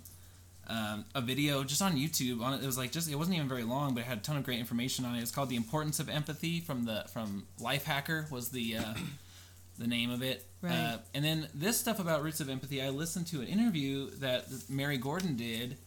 [0.69, 2.43] um, a video just on YouTube.
[2.43, 4.21] On it, it was like just it wasn't even very long, but it had a
[4.21, 5.23] ton of great information on it.
[5.23, 8.95] It's called "The Importance of Empathy" from the from Lifehacker was the uh,
[9.79, 10.45] the name of it.
[10.61, 10.73] Right.
[10.73, 14.45] Uh, and then this stuff about roots of empathy, I listened to an interview that
[14.69, 15.79] Mary Gordon did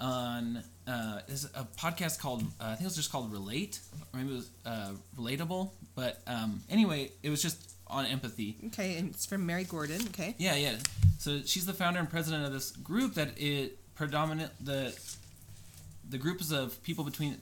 [0.00, 3.80] on uh, is a podcast called uh, I think it was just called Relate,
[4.12, 5.70] or maybe it was uh, Relatable.
[5.94, 8.56] But um, anyway, it was just on empathy.
[8.66, 10.76] okay and it's from mary gordon okay Yeah, yeah.
[11.18, 14.96] So she's the founder and president of this group that it predominant the
[16.08, 17.38] the group is of people between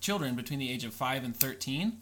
[0.00, 1.98] children between the age of five and thirteen,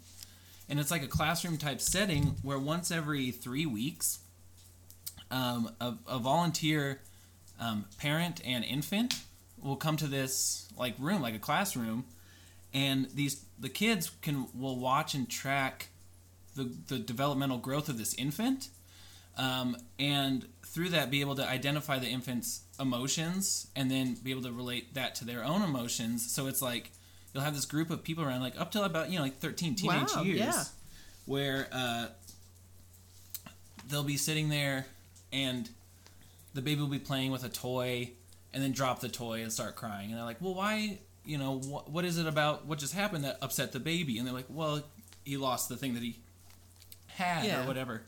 [0.69, 4.19] and it's like a classroom type setting where once every three weeks,
[5.31, 7.01] um, a, a volunteer
[7.61, 9.21] um, parent and infant
[9.65, 12.05] will come to this like room, like a classroom,
[12.73, 15.89] and these the kids can will watch and track
[16.55, 18.69] the the developmental growth of this infant
[19.37, 24.43] um, and through that be able to identify the infant's emotions and then be able
[24.43, 26.91] to relate that to their own emotions so it's like
[27.33, 29.75] you'll have this group of people around like up till about you know like 13
[29.77, 30.65] teenage Wow, years yeah.
[31.27, 32.07] where uh,
[33.89, 34.87] they'll be sitting there
[35.33, 35.69] and
[36.55, 38.11] the baby will be playing with a toy
[38.55, 41.59] and then drop the toy and start crying and they're like well why you know
[41.59, 44.47] wh- what is it about what just happened that upset the baby and they're like
[44.49, 44.83] well
[45.25, 46.17] he lost the thing that he
[47.09, 47.65] had Yeah.
[47.65, 48.03] or whatever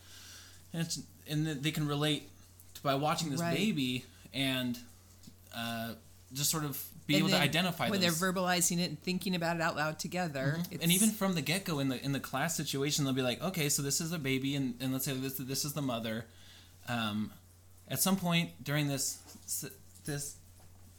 [0.72, 2.28] and it's and they can relate
[2.74, 3.56] to, by watching this Right.
[3.56, 4.78] baby and
[5.54, 5.92] uh,
[6.32, 8.18] just sort of be And able to identify when those.
[8.20, 11.40] they're verbalizing it and thinking about it out loud together it's, and even from the
[11.40, 14.12] get go in the in the class situation, they'll be like, okay, so this is
[14.12, 16.24] a baby, and, and let's say this this is the mother.
[16.88, 17.32] Um,
[17.88, 19.18] at some point during this
[20.07, 20.37] this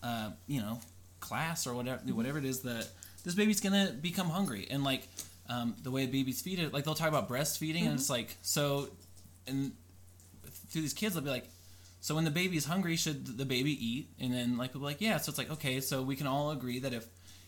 [0.04, 0.80] uh, you know
[1.20, 2.88] class or whatever whatever it is that
[3.24, 5.08] this baby's gonna become hungry, and like
[5.50, 8.90] um, the way babies feed it, like they'll talk about breastfeeding, and it's like so,
[9.48, 9.72] and
[10.70, 11.50] through these kids, they'll be like,
[12.02, 14.10] So when the baby's hungry, should the baby eat?
[14.20, 15.18] And then like people like, yeah.
[15.18, 17.06] So it's like okay, so we can all agree that if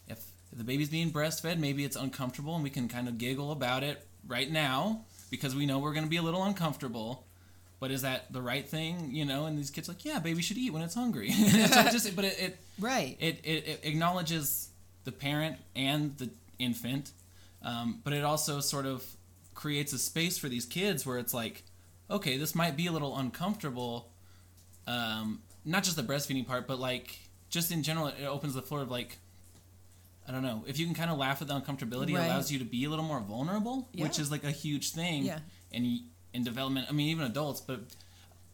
[0.07, 3.83] if the baby's being breastfed, maybe it's uncomfortable, and we can kind of giggle about
[3.83, 7.25] it right now because we know we're to be a little uncomfortable.
[7.79, 9.09] But is that the right thing?
[9.11, 11.31] You know, and these kids are like, yeah, baby should eat when it's hungry.
[11.31, 13.15] so it just, but it, it Right.
[13.19, 14.69] it, it, it acknowledges
[15.05, 17.11] the parent and the infant,
[17.63, 19.05] um, but it also sort of
[19.55, 21.63] creates a space for these kids where it's like,
[22.11, 24.11] okay, this might be a little uncomfortable.
[24.87, 27.17] Um, not just the breastfeeding part, but like
[27.49, 29.17] just in general, it opens the floor of like,
[30.27, 32.25] I don't know, if you can kind of laugh at the uncomfortability, Right.
[32.25, 35.23] it allows you to be a little more vulnerable, which is like a huge thing
[35.23, 35.39] Yeah.
[35.71, 36.87] in in development.
[36.89, 37.81] I mean, even adults, but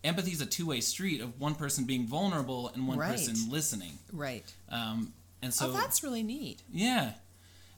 [0.03, 3.11] empathy is a two way street of one person being vulnerable and one Right.
[3.11, 3.97] person listening.
[4.11, 4.51] right.
[4.69, 6.63] Um, and so oh, that's really neat.
[6.71, 7.13] yeah,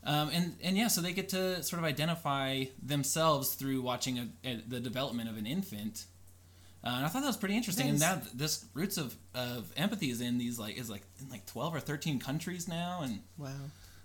[0.04, 4.28] um, and and yeah, so they get to sort of identify themselves through watching a,
[4.48, 6.06] a, the development of an infant.
[6.84, 7.90] Uh, and I thought that was pretty interesting.
[7.90, 11.30] And That now this roots of, of empathy is in these like is like in
[11.30, 13.50] like twelve or thirteen countries now, and Wow.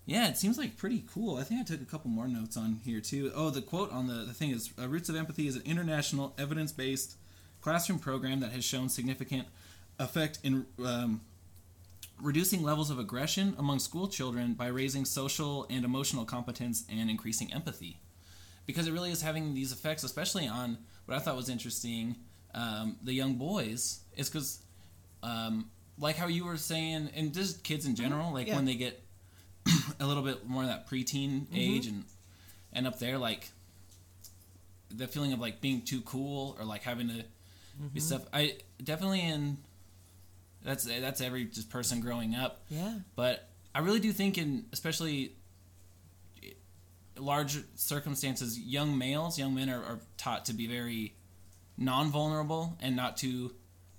[0.06, 1.36] Yeah, it seems like pretty cool.
[1.36, 3.30] I think I took a couple more notes on here too.
[3.34, 6.34] Oh, the quote on the, the thing is uh, Roots of Empathy is an international
[6.38, 7.16] evidence based
[7.60, 9.46] classroom program that has shown significant
[9.98, 11.20] effect in um,
[12.20, 17.52] reducing levels of aggression among school children by raising social and emotional competence and increasing
[17.52, 17.98] empathy.
[18.66, 22.16] Because it really is having these effects, especially on what I thought was interesting,
[22.54, 24.60] um, the young boys, is because,
[25.22, 28.54] um, like how you were saying, and just kids in general, like Yeah.
[28.56, 29.01] when they get
[30.00, 31.56] a little bit more of that preteen mm-hmm.
[31.56, 32.04] age and
[32.72, 33.50] and up there, like
[34.90, 37.98] the feeling of like being too cool or like having to be mm-hmm.
[37.98, 38.22] stuff.
[38.32, 39.58] I definitely in
[40.64, 42.62] that's that's every just person growing up.
[42.68, 42.98] Yeah.
[43.16, 45.32] But I really do think in especially
[47.18, 51.14] large circumstances, young males, young men are, are taught to be very
[51.76, 53.52] non-vulnerable and not to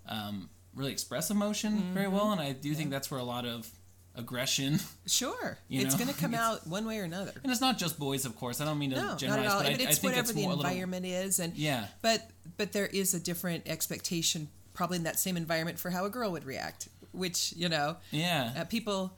[0.07, 1.93] um, really express emotion mm-hmm.
[1.93, 2.31] very well.
[2.31, 3.69] And I do think that's where a lot of
[4.15, 5.57] aggression, Sure.
[5.69, 7.33] It's going to come out one way or another.
[7.43, 8.61] and it's not just boys, of course.
[8.61, 9.59] I don't mean to No, not generalize, at all.
[9.59, 11.87] but I, But I it's think whatever it's the a little- environment is, and Yeah.
[12.01, 16.09] But but there is a different expectation, probably in that same environment, for how a
[16.09, 16.89] girl would react.
[17.11, 19.13] Which you know, yeah, uh, people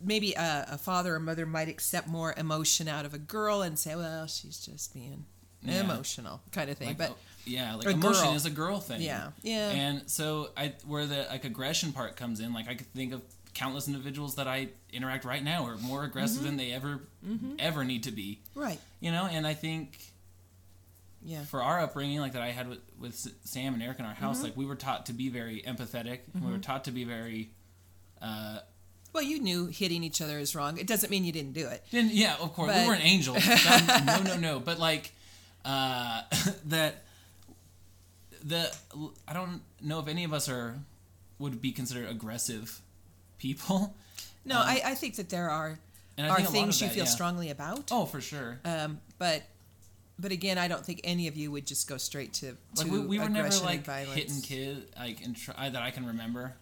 [0.00, 3.78] maybe a, a father or mother might accept more emotion out of a girl and
[3.78, 5.24] say, well, she's just being
[5.62, 5.80] Yeah.
[5.80, 6.88] emotional, kind of thing.
[6.88, 7.16] Like, but oh,
[7.46, 8.34] yeah, like emotion girl.
[8.34, 9.00] is a girl thing.
[9.00, 9.70] Yeah, yeah.
[9.70, 13.22] And so I where the like aggression part comes in, like I could think of
[13.54, 16.46] countless individuals that I interact right now are more aggressive Mm-hmm.
[16.46, 17.00] than they ever
[17.58, 18.40] ever need to be.
[18.54, 19.98] right, You know, and I think
[21.24, 24.14] yeah, for our upbringing, like that I had with, with Sam and Eric in our
[24.14, 24.44] house, Mm-hmm.
[24.44, 26.20] like we were taught to be very empathetic.
[26.34, 27.50] and We were taught to be very.
[28.22, 28.58] Uh,
[29.12, 30.78] well, you knew hitting each other is wrong.
[30.78, 31.82] It doesn't mean you didn't do it.
[31.90, 33.38] Then yeah, of course But- we weren't angels.
[33.44, 34.60] That- no, no, no.
[34.60, 35.12] But like
[35.64, 36.22] uh,
[36.66, 37.02] that,
[38.44, 38.72] the
[39.26, 40.76] I don't know if any of us are
[41.38, 42.80] would be considered aggressive
[43.38, 43.94] people.
[44.44, 45.78] No, Um, I, I think that there are
[46.18, 47.10] are think a lot things of you feel yeah.
[47.10, 47.90] strongly about.
[47.92, 48.58] Oh, for sure.
[48.64, 49.42] Um, but
[50.18, 52.90] but again, I don't think any of you would just go straight to, to Like
[52.90, 54.14] we, we were never aggression like and violence.
[54.14, 56.54] hitting kid like in try, that I can remember.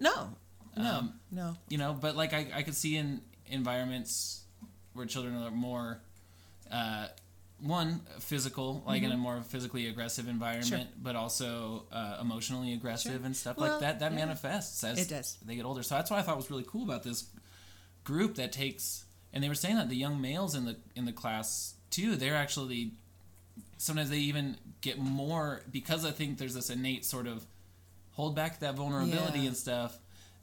[0.00, 0.30] No,
[0.76, 1.56] no, Um, no.
[1.68, 4.42] you know but like i, I could see in environments
[4.94, 6.00] where children are more
[6.70, 7.06] uh,
[7.64, 10.76] one physical like in a more physically aggressive environment Mm-hmm.
[10.82, 10.88] Sure.
[11.02, 13.24] but also uh, emotionally aggressive Sure.
[13.24, 14.18] and stuff Well, like that that yeah.
[14.18, 15.38] manifests as It does.
[15.44, 17.24] they get older so that's what i thought was really cool about this
[18.04, 21.12] group that takes and they were saying that the young males in the in the
[21.12, 22.92] class too they're actually
[23.78, 27.46] sometimes they even get more because i think there's this innate sort of
[28.12, 29.48] hold back that vulnerability Yeah.
[29.48, 29.98] and stuff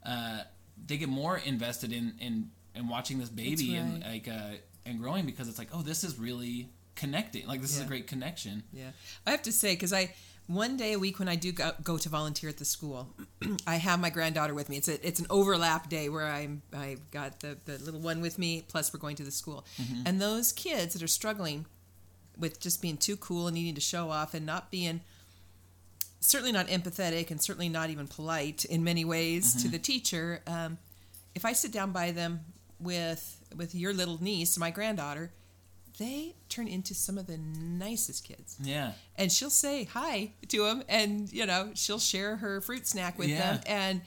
[0.06, 0.40] uh,
[0.88, 4.56] they get more invested in in, in watching this baby That's and like uh,
[4.86, 8.06] and growing because it's like oh this is really connecting like this is a great
[8.08, 8.92] connection Yeah,
[9.26, 10.14] I have to say because I
[10.48, 13.08] one day a week when I do go, go to volunteer at the school,
[13.68, 14.78] I have my granddaughter with me.
[14.78, 18.38] It's a it's an overlap day where I'm I got the the little one with
[18.38, 18.64] me.
[18.68, 20.02] Plus we're going to the school, Mm-hmm.
[20.06, 21.66] and those kids that are struggling
[22.38, 25.02] with just being too cool and needing to show off and not being
[26.20, 29.62] certainly not empathetic and certainly not even polite in many ways Mm-hmm.
[29.64, 30.42] to the teacher.
[30.48, 30.78] Um,
[31.36, 32.42] if I sit down by them
[32.80, 35.32] with with your little niece, my granddaughter,
[36.02, 38.58] they turn into some of the nicest kids.
[38.62, 38.94] Yeah.
[39.16, 43.30] And she'll say hi to them and you know she'll share her fruit snack with
[43.30, 43.40] Yeah.
[43.54, 44.02] them and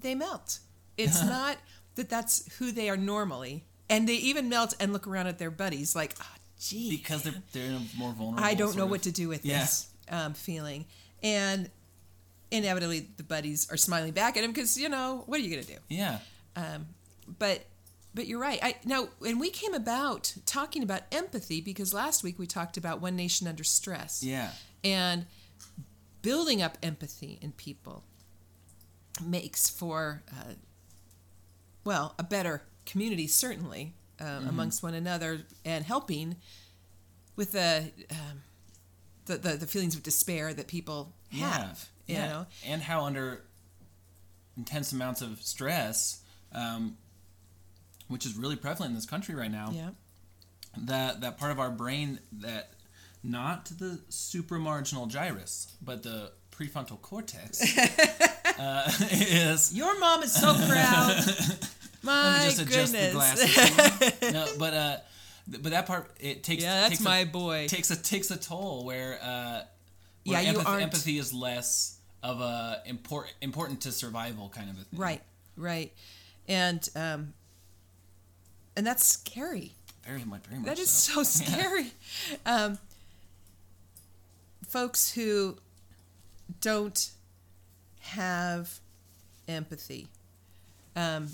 [0.00, 0.58] they melt.
[0.96, 1.56] It's not
[1.94, 3.64] that that's who they are normally.
[3.88, 6.90] And they even melt and look around at their buddies like oh, gee.
[6.90, 9.44] Because they're they're in a more vulnerable i don't know of- what to do with
[9.44, 9.60] Yeah.
[9.60, 10.84] this um, feeling.
[11.22, 11.70] And
[12.50, 15.64] inevitably the buddies are smiling back at him because you know what are you going
[15.64, 15.78] to do?
[15.88, 16.18] Yeah.
[16.56, 16.86] Um,
[17.38, 17.64] but
[18.14, 18.58] but you're right.
[18.62, 23.00] I now and we came about talking about empathy because last week we talked about
[23.00, 24.22] one nation under stress.
[24.22, 24.50] yeah
[24.82, 25.26] And
[26.22, 28.04] building up empathy in people
[29.24, 30.54] makes for, uh,
[31.84, 36.36] well, a better community, certainly, um, amongst one another and helping
[37.36, 38.42] with the, um,
[39.26, 41.88] the, the, the feelings of despair that people have.
[42.06, 42.26] You yeah.
[42.26, 42.46] know?
[42.66, 43.42] and how under
[44.56, 46.96] intense amounts of stress, um,
[48.10, 49.90] which is really prevalent in this country right now, Yeah.
[50.76, 52.70] that that part of our brain that
[53.22, 57.60] not the supramarginal gyrus, but the prefrontal cortex
[58.58, 59.72] uh, is.
[59.80, 61.24] Your mom is so proud.
[62.02, 63.06] My Let me just adjust goodness.
[63.06, 64.32] the glasses.
[64.32, 64.96] no, but uh,
[65.48, 66.62] but that part it takes.
[66.62, 67.66] yeah, that's takes my a, boy.
[67.68, 69.62] takes a takes a toll where uh,
[70.24, 74.76] Yeah, where you empathy, empathy is less of a important important to survival kind of
[74.76, 74.98] a thing.
[75.00, 75.22] Right,
[75.56, 75.92] right,
[76.48, 77.32] and um,
[78.80, 79.72] and that's scary.
[80.06, 80.40] Very much.
[80.46, 80.66] Very much.
[80.66, 81.22] That is so.
[81.22, 81.92] so scary.
[82.46, 82.78] Um,
[84.66, 85.58] folks who
[86.62, 87.10] don't
[88.00, 88.80] have
[89.46, 90.08] empathy.
[90.96, 91.28] Um,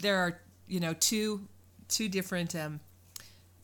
[0.00, 1.46] there are, you know, two
[1.86, 2.80] two different um,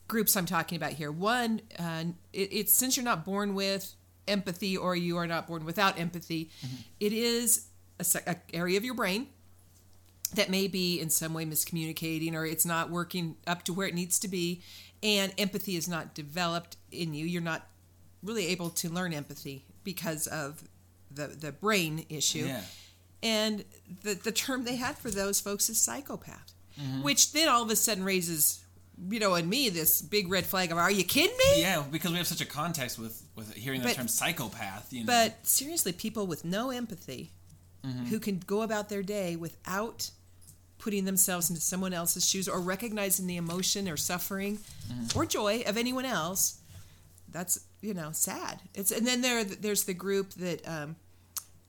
[0.07, 1.11] groups I'm talking about here.
[1.11, 3.93] One, uh, it, it's since you're not born with
[4.29, 6.51] empathy or you are not born without empathy,
[7.01, 7.65] it is
[7.99, 9.27] a, a area of your brain
[10.35, 13.93] that may be in some way miscommunicating or it's not working up to where it
[13.93, 14.61] needs to be
[15.01, 17.67] and empathy is not developed in you you're not
[18.23, 20.63] really able to learn empathy because of
[21.11, 22.61] the the brain issue Yeah.
[23.21, 23.63] and
[24.03, 27.03] the the term they had for those folks is psychopath Mm-hmm.
[27.03, 28.63] which then all of a sudden raises
[29.09, 32.09] you know in me this big red flag of are you kidding me Yeah, because
[32.11, 34.91] we have such a context with with hearing the But- term psychopath.
[34.91, 35.05] You know.
[35.05, 37.31] But seriously, people with no empathy
[37.85, 38.05] Mm-hmm.
[38.05, 40.09] who can go about their day without
[40.79, 44.59] putting themselves into someone else's shoes or recognizing the emotion or suffering
[44.91, 45.17] Mm-hmm.
[45.17, 46.59] or joy of anyone else,
[47.31, 48.59] that's you know sad.
[48.75, 50.95] It's and then there there's the group that um,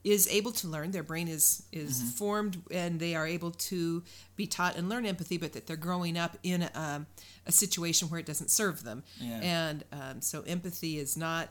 [0.02, 0.90] is able to learn.
[0.90, 2.08] Their brain is is Mm-hmm.
[2.08, 4.02] formed and they are able to
[4.36, 7.06] be taught and learn empathy, but that they're growing up in a,
[7.46, 9.04] a situation where it doesn't serve them.
[9.20, 9.40] Yeah.
[9.42, 11.48] And um, so empathy is not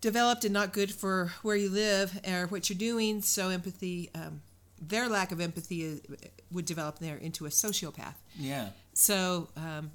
[0.00, 3.22] developed and not good for where you live or what you're doing.
[3.22, 4.40] So empathy, um,
[4.80, 6.00] their lack of empathy
[6.50, 8.14] would develop there into a sociopath.
[8.38, 8.68] yeah.
[8.92, 9.90] So um,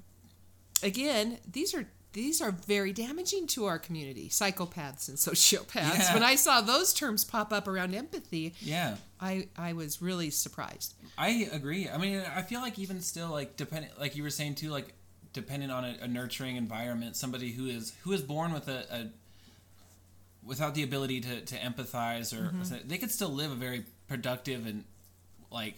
[0.82, 4.28] again, these are these are very damaging to our community.
[4.28, 5.98] Psychopaths and sociopaths.
[5.98, 6.14] Yeah.
[6.14, 8.96] When I saw those terms pop up around empathy, Yeah.
[9.20, 10.94] I I was really surprised.
[11.16, 11.88] I agree.
[11.88, 14.92] I mean, I feel like even still, like depending, like you were saying too, like
[15.32, 19.06] dependent on a, a nurturing environment, somebody who is who is born with a, a
[20.44, 22.50] without the ability to, to empathize or
[22.86, 24.84] they could still live a very productive and
[25.50, 25.76] like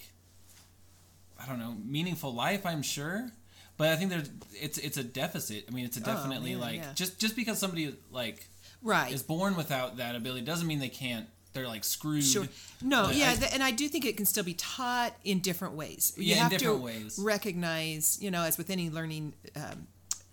[1.40, 2.64] I don't know meaningful life.
[2.66, 3.31] I'm sure,
[3.77, 5.66] but I think there's it's it's a deficit.
[5.68, 6.92] I mean, it's a definitely man, like yeah.
[6.95, 8.49] just just because somebody like
[8.85, 9.12] Right.
[9.12, 11.27] is born without that ability doesn't mean they can't.
[11.53, 12.25] They're like screwed.
[12.25, 12.49] Sure.
[12.81, 15.38] No, But yeah, I- th- and I do think it can still be taught in
[15.40, 16.14] different ways.
[16.16, 17.18] You Yeah, in have different to ways.
[17.21, 19.87] recognize, you know, as with any learning um,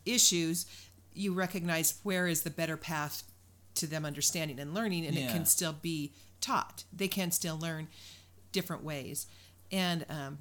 [0.05, 0.65] issues,
[1.13, 3.23] you recognize where is the better path
[3.75, 6.83] to them understanding and learning, and it can still be taught.
[6.91, 7.87] They can still learn
[8.51, 9.27] different ways,
[9.71, 10.39] and um,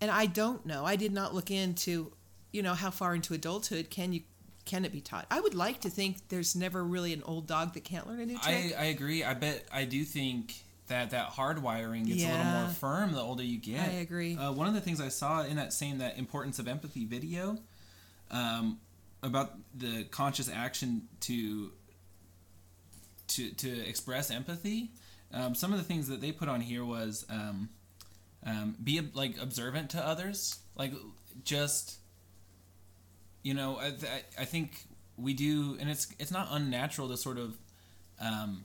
[0.00, 0.84] and I don't know.
[0.84, 2.12] I did not look into,
[2.52, 4.22] you know, how far into adulthood can you
[4.64, 5.26] can it be taught?
[5.30, 8.26] I would like to think there's never really an old dog that can't learn a
[8.26, 8.74] new trick.
[8.76, 9.24] I, I agree.
[9.24, 10.54] I bet I do think
[10.88, 13.88] that that hardwiring gets a little more firm the older you get.
[13.88, 14.36] I agree.
[14.36, 17.58] Uh, one of the things I saw in that same that importance of empathy video
[18.30, 18.78] um,
[19.22, 21.72] about the conscious action to
[23.36, 24.90] to to express empathy.
[25.32, 27.68] Um, some of the things that they put on here was um,
[28.44, 30.92] um, be like observant to others, like
[31.44, 31.98] just
[33.42, 33.92] you know I,
[34.38, 34.84] I think
[35.16, 37.56] we do, and it's it's not unnatural to sort of
[38.20, 38.64] um,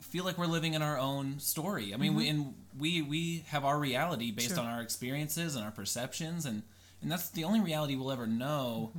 [0.00, 1.92] feel like we're living in our own story.
[1.92, 4.60] I mean, we and we we have our reality based Sure.
[4.60, 6.62] on our experiences and our perceptions, and
[7.02, 8.92] and that's the only reality we'll ever know.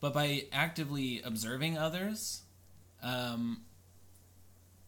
[0.00, 2.42] But by actively observing others,
[3.02, 3.60] um,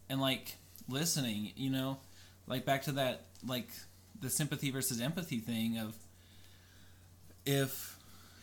[0.08, 0.56] and like
[0.88, 1.98] listening, you know,
[2.46, 3.68] like back to that like
[4.20, 5.94] the sympathy versus empathy thing of
[7.46, 7.96] if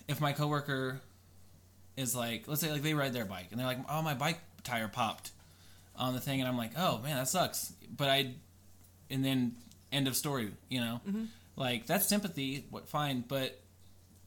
[0.07, 1.01] if my coworker
[1.97, 4.39] is like let's say like they ride their bike and they're like oh my bike
[4.63, 5.31] tire popped
[5.95, 6.39] on the thing.
[6.39, 7.73] And I'm like oh man that sucks.
[7.95, 8.33] But I
[9.09, 9.55] and then
[9.91, 11.01] end of story you know?
[11.55, 13.23] Like that's sympathy what fine.
[13.27, 13.59] But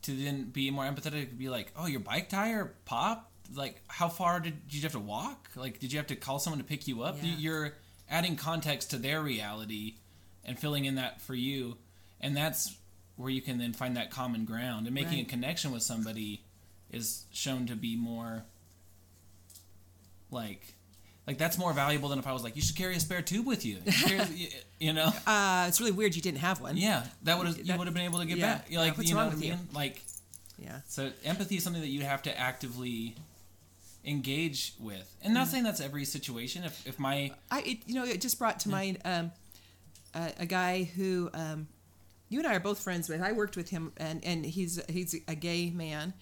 [0.03, 4.41] to then be more empathetic be like oh your bike tire popped like how far
[4.41, 6.87] did, did you have to walk like did you have to call someone to pick
[6.87, 7.35] you up Yeah.
[7.39, 7.73] you're
[8.11, 9.95] adding context to their reality
[10.45, 11.77] and filling in that for you
[12.21, 12.77] and that's
[13.17, 15.27] where you can then find that common ground and making Right.
[15.27, 16.43] a connection with somebody
[16.91, 18.45] is shown to be more
[20.31, 20.75] like
[21.27, 23.47] like that's more valuable than if I was like, you should carry a spare tube
[23.47, 23.79] with you.
[24.81, 25.13] You, know?
[25.27, 26.77] Uh, it's really weird you didn't have one.
[26.77, 28.69] Yeah, that would have you would have been able to get yeah, back.
[28.73, 29.51] Like, what's you know wrong what I with you?
[29.55, 29.69] mean?
[29.75, 30.03] Like,
[30.57, 30.81] Yeah.
[30.89, 33.17] so empathy is something that you have to actively
[34.05, 35.15] engage with.
[35.23, 36.65] And not saying that's every situation.
[36.65, 39.33] If if my I it, you know it just brought to mind um,
[40.15, 41.69] a, a guy who um,
[42.29, 43.21] you and I are both friends with.
[43.23, 46.15] I worked with him, and and he's he's a gay man,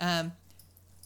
[0.00, 0.32] um,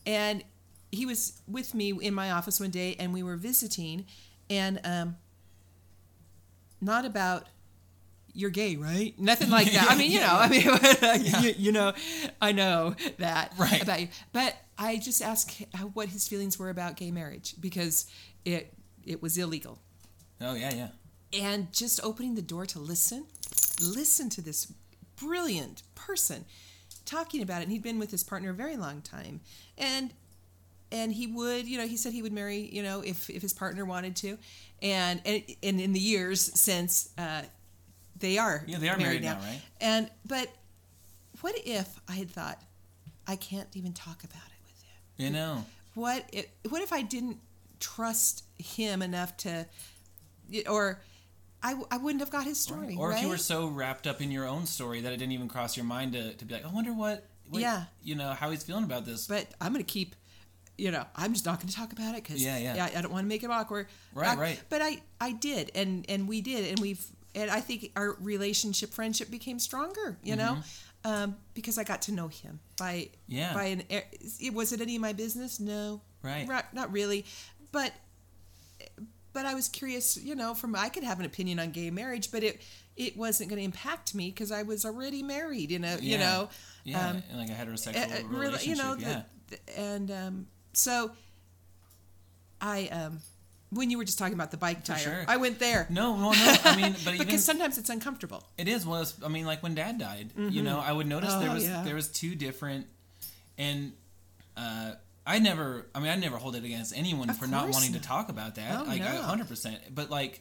[0.06, 0.44] and
[0.90, 4.06] he was with me in my office one day, and we were visiting,
[4.48, 5.16] and um,
[6.80, 7.46] not about
[8.34, 9.18] you're gay, right?
[9.18, 9.90] Nothing like that.
[9.90, 10.62] I mean, you know, I mean,
[11.42, 11.92] you, you know,
[12.40, 13.82] I know that Right.
[13.82, 15.62] about you, but I just asked
[15.94, 18.06] what his feelings were about gay marriage because
[18.44, 18.72] it
[19.04, 19.78] it was illegal,
[20.40, 20.88] oh yeah yeah
[21.32, 23.26] and just opening the door to listen,
[23.80, 24.72] listen to this
[25.16, 26.44] brilliant person
[27.04, 27.64] talking about it.
[27.64, 29.40] And he'd been with his partner a very long time,
[29.76, 30.12] and
[30.90, 33.52] and he would, you know, he said he would marry, you know, if if his
[33.52, 34.38] partner wanted to,
[34.82, 37.42] and and, and in the years since uh,
[38.18, 39.60] they are Yeah, they are married now, right?
[39.80, 40.48] And but
[41.40, 42.60] what if I had thought
[43.26, 44.47] I can't even talk about it with him?
[45.18, 45.64] You know
[45.94, 47.38] What if, what if I didn't
[47.80, 49.66] trust him enough to,
[50.68, 51.00] or
[51.62, 53.18] I, I wouldn't have got his story, or right?
[53.18, 55.76] if you were so wrapped up in your own story that it didn't even cross
[55.76, 57.84] your mind to, to be like, I wonder what, what Yeah.
[58.02, 59.26] you know how he's feeling about this.
[59.26, 60.14] but I'm going to keep,
[60.76, 62.88] you know, I'm just not going to talk about it because Yeah, yeah.
[62.96, 63.88] I, don't want to make it awkward.
[64.14, 64.62] Right, I- right.
[64.68, 67.04] But I, I did, and and we did, and we've,
[67.34, 70.60] and I think our relationship, friendship became stronger, you know, mm-hmm.
[71.04, 73.10] Um, because I got to know him by.
[73.26, 73.54] Yeah.
[73.54, 75.60] by an, it was it any of my business?
[75.60, 76.48] No, Right.
[76.48, 77.24] Not, not really,
[77.72, 77.92] but
[79.32, 82.32] but I was curious, you know, from I could have an opinion on gay marriage,
[82.32, 82.60] but it
[82.96, 86.48] it wasn't going to impact me because I was already married in a, you know,
[86.84, 88.66] yeah, um, in like a heterosexual uh, uh, relationship.
[88.66, 89.22] you know, yeah.
[89.48, 91.12] the, the- and um, so
[92.60, 93.20] I um,
[93.70, 95.24] when you were just talking about the bike tire, sure.
[95.28, 96.56] I went there no, well, no.
[96.64, 98.42] I mean, but even because sometimes it's uncomfortable.
[98.56, 98.86] It is.
[98.86, 101.54] Well, it's, I mean, like when Dad died, you know, I would notice there Oh,
[101.54, 101.82] was yeah.
[101.84, 102.86] there was two different,
[103.58, 103.92] and
[104.56, 104.92] uh,
[105.26, 105.86] I never.
[105.94, 108.54] I mean, I never hold it against anyone Of for not wanting to talk about
[108.54, 108.80] that.
[108.80, 109.06] Oh, like, no.
[109.22, 109.78] hundred percent.
[109.94, 110.40] But like,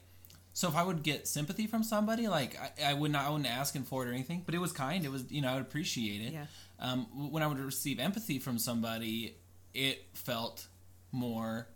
[0.54, 3.50] so if I would get sympathy from somebody, like I, I would not, I wouldn't
[3.50, 4.44] ask him for it or anything.
[4.46, 5.04] But it was kind.
[5.04, 6.34] It was, you know, I would appreciate it.
[6.34, 6.46] Yeah.
[6.80, 9.36] Um, when I would receive empathy from somebody,
[9.74, 10.68] it felt
[11.12, 11.68] more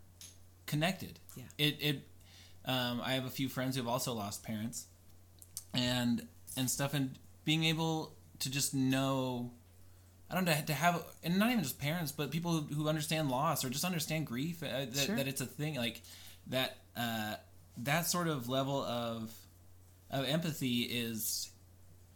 [0.72, 1.18] connected.
[1.36, 1.44] Yeah.
[1.58, 2.08] It it.
[2.64, 4.86] Um, I have a few friends who have also lost parents,
[5.74, 9.50] and and stuff, and being able to just know,
[10.30, 13.30] I don't know, to have, and not even just parents, but people who, who understand
[13.30, 15.16] loss or just understand grief, uh, that, Sure.
[15.16, 16.00] that it's a thing, like
[16.48, 16.76] that.
[16.96, 17.34] Uh,
[17.78, 19.32] that sort of level of
[20.10, 21.50] of empathy is,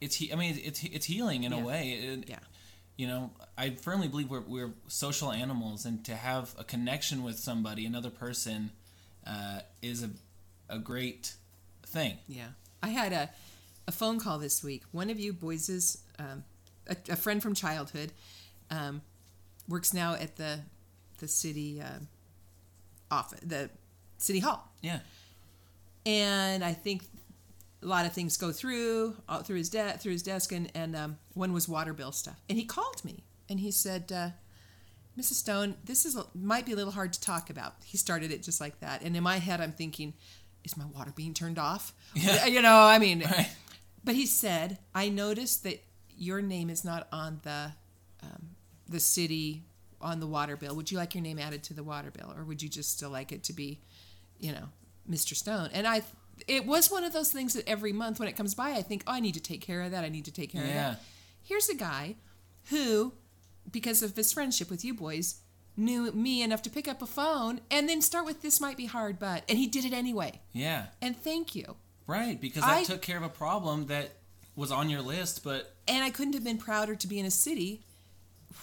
[0.02, 0.14] it's.
[0.16, 1.62] he- I mean, it's it's healing in Yeah.
[1.62, 1.90] a way.
[1.92, 2.38] It- Yeah.
[2.96, 7.38] You know, I firmly believe we're, we're social animals, and to have a connection with
[7.38, 8.70] somebody, another person,
[9.26, 10.10] uh, is a,
[10.68, 11.34] a great
[11.84, 12.18] thing.
[12.28, 12.48] Yeah.
[12.82, 13.30] I had a,
[13.86, 14.82] a phone call this week.
[14.92, 16.44] One of you boys is um,
[16.88, 18.12] a, a friend from childhood,
[18.70, 19.02] um,
[19.68, 20.60] works now at the
[21.18, 22.08] the city um
[23.10, 23.70] office, the
[24.18, 24.98] city hall, Yeah.
[26.04, 27.04] and I think
[27.86, 30.96] a lot of things go through uh, through his de- through his desk, and and
[30.96, 32.38] um, one was water bill stuff.
[32.48, 34.30] And he called me and he said, uh,
[35.16, 35.34] "Mrs.
[35.34, 38.60] Stone, this is might be a little hard to talk about." He started it just
[38.60, 40.14] like that, and in my head, I'm thinking,
[40.64, 42.46] "Is my water being turned off?" Yeah.
[42.54, 43.48] You know, I mean, Right.
[44.04, 45.82] but he said, "I noticed that
[46.18, 47.72] your name is not on the
[48.22, 48.50] um,
[48.88, 49.62] the city
[50.00, 50.74] on the water bill.
[50.76, 53.10] Would you like your name added to the water bill, or would you just still
[53.10, 53.80] like it to be,
[54.40, 54.68] you know,
[55.08, 55.34] Mr.
[55.36, 56.02] Stone?" And I,
[56.46, 59.02] it was one of those things that every month when it comes by, I think,
[59.06, 60.04] "Oh, I need to take care of that.
[60.04, 61.02] I need to take care of that."
[61.42, 62.16] Here's a guy
[62.70, 63.12] who,
[63.70, 65.36] because of his friendship with you boys,
[65.76, 68.86] knew me enough to pick up a phone and then start with this might be
[68.86, 70.40] hard, but and he did it anyway.
[70.52, 70.86] Yeah.
[71.02, 71.76] And thank you.
[72.06, 72.40] Right.
[72.40, 74.16] Because that I- took care of a problem that
[74.54, 77.30] was on your list, but And I couldn't have been prouder to be in a
[77.30, 77.84] city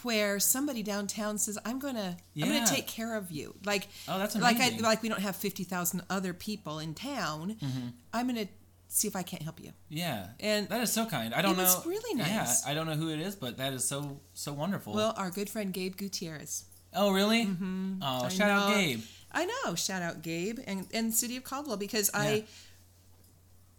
[0.03, 4.35] where somebody downtown says, "I'm gonna, I'm gonna take care of you." Like, Oh, that's
[4.35, 7.55] like I, like we don't have fifty thousand other people in town.
[7.61, 7.87] Mm-hmm.
[8.13, 8.47] I'm gonna
[8.87, 9.71] see if I can't help you.
[9.89, 10.27] yeah.
[10.39, 11.33] And that is so kind.
[11.33, 11.63] I don't know.
[11.63, 12.63] was really nice.
[12.65, 12.71] Yeah.
[12.71, 14.93] I don't know who it is, but that is so so wonderful.
[14.93, 16.65] Well, our good friend Gabe Gutierrez.
[16.95, 17.45] oh, really?
[17.45, 17.95] Mm-hmm.
[18.03, 18.73] Oh, I shout out.
[18.73, 19.01] Gabe.
[19.31, 19.73] I know.
[19.75, 22.19] Shout out Gabe and and City of Caldwell because Yeah.
[22.21, 22.43] I.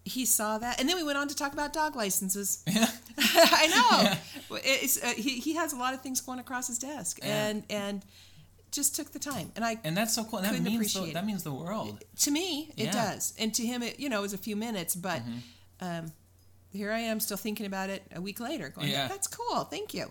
[0.07, 2.63] He saw that, and then we went on to talk about dog licenses.
[2.75, 2.89] Yeah.
[3.19, 4.03] I know.
[4.03, 4.59] Yeah.
[4.65, 7.47] It's, uh, he he has a lot of things going across his desk, Yeah.
[7.47, 8.05] and and
[8.73, 9.53] just took the time.
[9.57, 10.41] And I And that's so cool.
[10.43, 12.03] That means the, that means the world.
[12.21, 14.95] to me it does, and to him it you know it was a few minutes,
[14.97, 15.85] but Mm-hmm.
[15.87, 16.13] um,
[16.71, 18.69] here I am still thinking about it a week later.
[18.71, 19.07] Going, Yeah.
[19.09, 19.65] that's cool.
[19.65, 20.11] Thank you.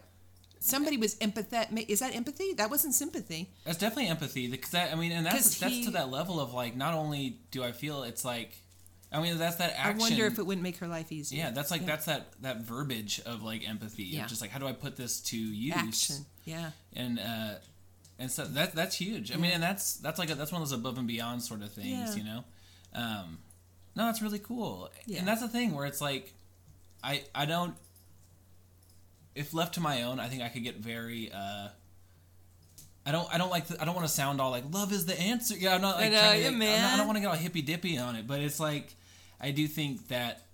[0.60, 1.86] somebody was empathetic.
[1.90, 2.54] Is that empathy?
[2.54, 3.52] That wasn't sympathy.
[3.66, 6.54] That's definitely empathy because that I mean, and that's that's he- to that level of
[6.54, 8.52] like not only do I feel it's like,
[9.14, 9.96] I mean that's that action.
[9.98, 11.38] I wonder if it wouldn't make her life easier.
[11.40, 14.04] yeah, that's like that's that that verbiage of like empathy.
[14.06, 14.24] Yeah.
[14.24, 15.76] Of just like how do I put this to use?
[15.76, 16.26] action.
[16.46, 16.72] Yeah.
[16.96, 17.54] and uh
[18.20, 20.70] and so that that's huge i mean and that's that's like a, that's one of
[20.70, 22.16] those above and beyond sort of things Yeah.
[22.16, 22.44] you know
[22.94, 23.40] um
[23.96, 25.20] no that's really cool Yeah.
[25.20, 26.32] and that's the thing where it's like
[27.04, 27.74] i i don't
[29.36, 31.70] if left to my own i think i could get very uh
[33.06, 33.28] I don't.
[33.34, 33.68] I don't like.
[33.68, 35.58] The, I don't want to sound all like love is the answer.
[35.58, 36.06] Yeah, I'm not like.
[36.06, 38.16] I know, to, yeah, I'm not- I don't want to get all hippy dippy on
[38.16, 38.96] it, but it's like,
[39.44, 40.46] I do think that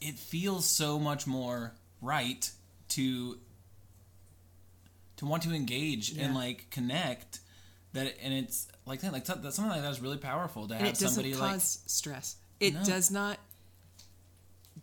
[0.00, 1.72] it feels so much more
[2.02, 2.48] right
[2.90, 3.38] to
[5.16, 6.26] to want to engage Yeah.
[6.26, 7.40] and like connect
[7.94, 10.84] that and it's like that like that something like that is really powerful to and
[10.84, 11.42] have it doesn't somebody cause
[11.80, 12.36] like stress.
[12.60, 12.84] It No.
[12.84, 13.38] does not.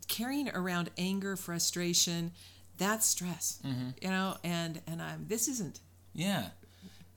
[0.08, 2.32] Carrying around anger, frustration,
[2.78, 3.58] that's stress.
[3.64, 3.88] Mm-hmm.
[4.02, 5.80] You know, and and I'm this isn't.
[6.14, 6.48] yeah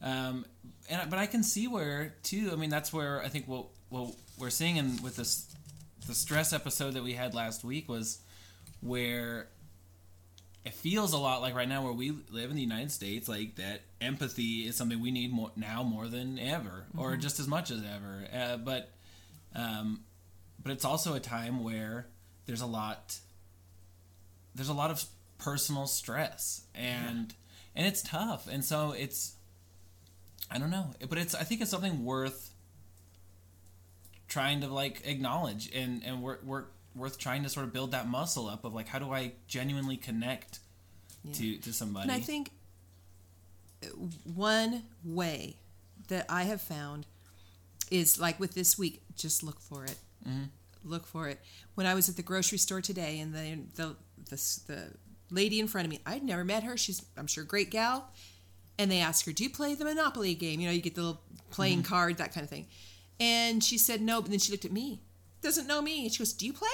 [0.02, 0.46] um
[0.90, 4.14] and but i can see where too i mean that's where i think what what
[4.38, 5.46] we're seeing in with this
[6.08, 8.20] the stress episode that we had last week was
[8.82, 9.48] where
[10.66, 13.56] it feels a lot like right now where we live in the United States, like
[13.56, 17.72] that empathy is something we need more now more than ever, or just as much
[17.72, 18.28] as ever.
[18.34, 18.92] Uh, but,
[19.56, 20.02] um,
[20.62, 22.08] but it's also a time where
[22.46, 23.18] there's a lot,
[24.56, 25.04] there's a lot of
[25.38, 27.34] personal stress, and
[27.76, 29.36] and it's tough, and so it's,
[30.52, 32.49] I don't know, but it's I think it's something worth
[34.30, 38.08] trying to like acknowledge and and work work worth trying to sort of build that
[38.08, 40.60] muscle up of like how do I genuinely connect
[41.24, 41.34] Yeah.
[41.34, 42.04] to to somebody.
[42.04, 42.52] And I think
[44.36, 45.56] one way
[46.10, 47.06] that I have found
[47.92, 49.96] is like with this week, just look for it.
[50.28, 50.44] Mm-hmm.
[50.84, 51.40] Look for it.
[51.76, 53.96] When I was at the grocery store today, and the the
[54.30, 54.94] the, the
[55.30, 56.78] lady in front of me, I'd never met her.
[56.78, 58.10] She's I'm sure a great gal.
[58.78, 60.62] And they ask her, "Do you play the Monopoly game?
[60.62, 61.22] You know, you get the little
[61.52, 61.90] playing Mm-hmm.
[61.94, 62.68] card, that kind of thing."
[63.20, 65.02] And she said no, but then she looked at me.
[65.42, 66.04] Doesn't know me.
[66.04, 66.68] And she goes, "Do you play?"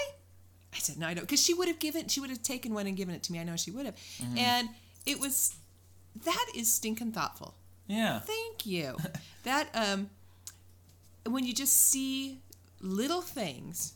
[0.73, 2.87] I said, "No, I don't." Because she would have given, she would have taken one
[2.87, 3.39] and given it to me.
[3.39, 3.95] I know she would have.
[3.95, 4.37] Mm-hmm.
[4.37, 4.69] And
[5.05, 5.55] it was
[6.23, 7.55] that is stinking thoughtful.
[7.87, 8.97] yeah, Thank you.
[9.43, 10.09] that um,
[11.25, 12.39] when you just see
[12.81, 13.93] little things,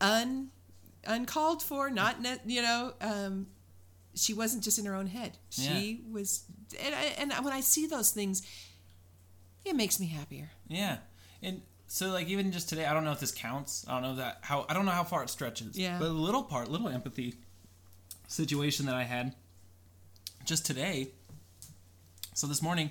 [0.00, 0.48] un
[1.06, 2.16] uncalled for, not
[2.46, 3.46] you know, um,
[4.14, 5.36] she wasn't just in her own head.
[5.50, 6.44] She was,
[6.82, 8.42] and, I, and when I see those things,
[9.66, 10.50] it makes me happier.
[10.68, 10.98] yeah,
[11.42, 13.84] and so like even just today, I don't know if this counts.
[13.88, 15.78] I don't know that how I don't know how far it stretches.
[15.78, 15.98] Yeah.
[15.98, 17.34] but a little part, little empathy
[18.28, 19.34] situation that I had
[20.44, 21.08] just today.
[22.34, 22.90] So this morning,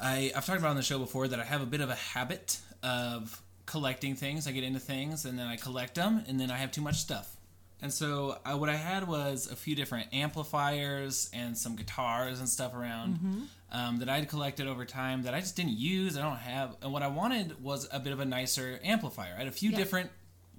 [0.00, 1.94] I I've talked about on the show before that I have a bit of a
[1.94, 4.46] habit of collecting things.
[4.46, 6.96] I get into things and then I collect them and then I have too much
[6.96, 7.36] stuff.
[7.80, 12.48] And so I, what I had was a few different amplifiers and some guitars and
[12.48, 13.42] stuff around mm-hmm.
[13.74, 16.16] Um, that I'd collected over time that I just didn't use.
[16.16, 16.76] I don't have.
[16.80, 19.34] And what I wanted was a bit of a nicer amplifier.
[19.34, 19.76] I had a few Yeah.
[19.78, 20.10] different,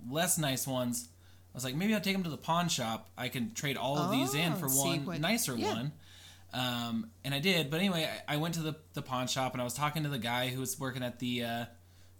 [0.09, 1.07] less nice ones.
[1.53, 3.09] I was like, maybe I'll take them to the pawn shop.
[3.17, 5.73] I can trade all of these in Oh, for one what- nicer yeah.
[5.73, 5.91] one.
[6.53, 9.61] Um, and I did, but anyway, I, I went to the, the pawn shop and
[9.61, 11.65] I was talking to the guy who was working at the uh,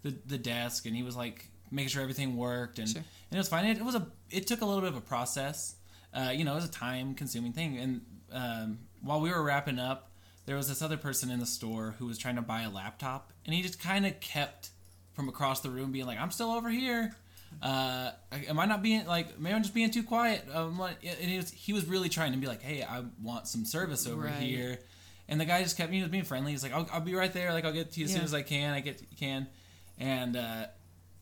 [0.03, 2.97] the, the desk, and he was like making sure everything worked, and, Sure.
[2.99, 3.65] and it was fine.
[3.65, 5.75] It, it was a it took a little bit of a process,
[6.13, 7.77] uh, you know, it was a time consuming thing.
[7.77, 10.11] And um, while we were wrapping up,
[10.45, 13.31] there was this other person in the store who was trying to buy a laptop,
[13.45, 14.69] and he just kind of kept
[15.13, 17.15] from across the room being like, "I'm still over here."
[17.61, 18.11] Uh,
[18.49, 19.39] am I not being like?
[19.39, 20.43] Maybe I'm just being too quiet.
[20.53, 20.97] Um, and
[21.29, 24.23] he was he was really trying to be like, "Hey, I want some service over
[24.23, 24.33] Right.
[24.35, 24.79] here,"
[25.29, 26.51] and the guy just kept he was being friendly.
[26.51, 27.53] He's like, "I'll, I'll be right there.
[27.53, 28.73] Like, I'll get to you as soon as I can.
[28.73, 29.47] I get you can,"
[29.99, 30.65] and uh,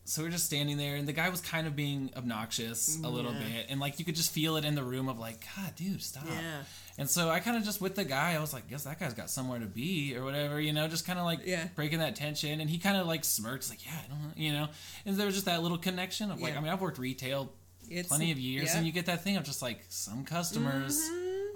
[0.04, 3.32] so we're just standing there, and the guy was kind of being obnoxious a little
[3.32, 3.38] Yeah.
[3.40, 6.02] bit, and like you could just feel it in the room of like, "God, dude,
[6.02, 6.62] stop." Yeah.
[6.98, 9.14] And so I kind of just with the guy, I was like, guess that guy's
[9.14, 11.66] got somewhere to be or whatever, you know, just kind of like Yeah.
[11.74, 12.60] breaking that tension.
[12.60, 14.68] And he kind of like smirks like, yeah, I don't know, you know.
[15.04, 16.58] And there was just that little connection of like, Yeah.
[16.58, 17.52] I mean, I've worked retail
[17.90, 18.68] It's plenty of years.
[18.68, 18.76] Mm-hmm.
[18.78, 21.00] and you get that thing of just like some customers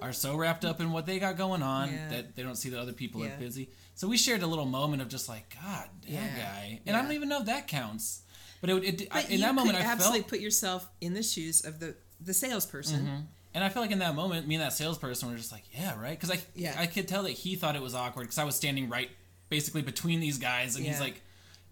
[0.00, 2.80] are so wrapped up in what they got going on that they don't see that
[2.80, 3.70] other people are busy.
[3.94, 6.36] So we shared a little moment of just like, God, that Yeah.
[6.36, 8.22] guy, and I don't even know if that counts.
[8.60, 11.14] But it, it, I, But in you that moment, I absolutely felt put yourself in
[11.14, 13.26] the shoes of the the salesperson.
[13.54, 16.00] And I feel like in that moment, me and that salesperson were just like, yeah,
[16.00, 16.18] right?
[16.18, 16.76] Because I, Yeah.
[16.78, 19.10] I could tell that he thought it was awkward because I was standing right
[19.48, 21.22] basically between these guys and he's like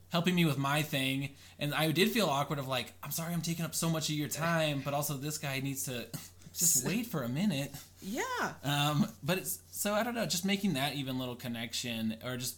[0.09, 1.31] helping me with my thing.
[1.59, 4.15] And I did feel awkward of like, I'm sorry I'm taking up so much of
[4.15, 6.07] your time, but also this guy needs to
[6.55, 7.73] just wait for a minute.
[8.01, 8.23] Yeah.
[8.65, 12.57] Um, but it's so I don't know, just making that even little connection or just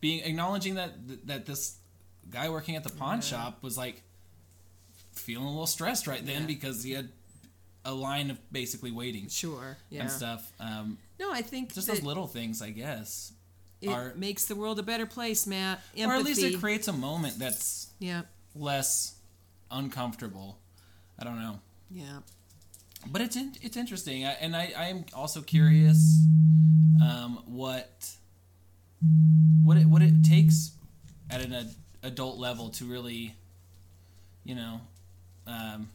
[0.00, 0.92] being acknowledging that
[1.26, 1.76] that this
[2.32, 4.02] guy working at the pawn shop was like
[5.12, 6.46] feeling a little stressed right then Yeah.
[6.46, 7.10] because he had
[7.84, 9.76] a line of basically waiting Sure.
[9.90, 10.02] Yeah.
[10.02, 10.52] and stuff.
[10.60, 13.32] Um, No, I think just those little things, I guess,
[13.80, 15.80] it are- makes the world a better place, Matt.
[15.96, 16.04] Empathy.
[16.04, 18.22] or at least it creates a moment that's yeah.
[18.54, 19.16] less
[19.70, 20.58] uncomfortable.
[21.18, 21.60] I don't know.
[21.90, 22.20] Yeah.
[23.10, 26.24] but it's in, it's interesting, I, and I I am also curious
[27.04, 28.08] um, what
[29.64, 30.70] what it what it takes
[31.28, 31.52] at an
[32.02, 33.34] adult level to really,
[34.44, 34.80] you know,
[35.46, 35.88] um,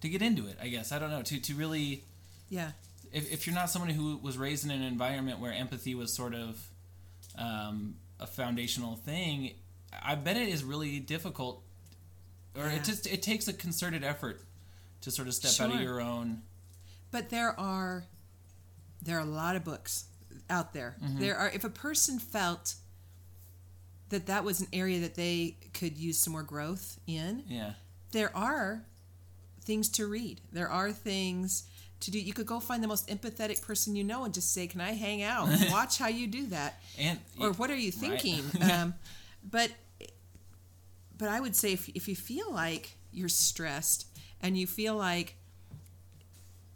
[0.00, 0.56] to get into it.
[0.60, 2.04] I guess I don't know to to really
[2.48, 2.72] Yeah.
[3.12, 6.34] if if you're not someone who was raised in an environment where empathy was sort
[6.34, 6.60] of
[7.36, 9.54] um, a foundational thing,
[10.02, 11.62] I bet it is really difficult,
[12.54, 12.72] or Yeah.
[12.74, 14.42] it just it takes a concerted effort
[15.02, 16.42] to sort of step out of your own.
[17.10, 18.04] But there are
[19.00, 20.04] there are a lot of books
[20.50, 20.96] out there.
[21.02, 21.18] Mm-hmm.
[21.20, 22.74] There are if a person felt
[24.12, 27.72] that that was an area that they could use some more growth in, Yeah,
[28.12, 28.84] there are
[29.64, 30.40] things to read.
[30.52, 31.64] There are things
[32.00, 32.18] to do.
[32.18, 34.92] You could go find the most empathetic person you know and just say, "Can I
[34.92, 35.48] hang out?
[35.70, 38.20] Watch how you do that." and Or what are you Right.
[38.20, 38.44] thinking?
[38.72, 38.94] um,
[39.50, 39.70] but
[41.18, 44.06] but I would say if if you feel like you're stressed
[44.40, 45.36] and you feel like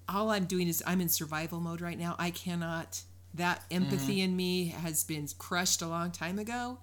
[0.08, 2.14] all I'm doing is I'm in survival mode right now.
[2.18, 3.02] I cannot.
[3.34, 4.24] That empathy Mm-hmm.
[4.30, 6.78] in me has been crushed a long time ago.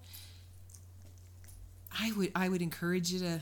[2.00, 3.42] I would I would encourage you to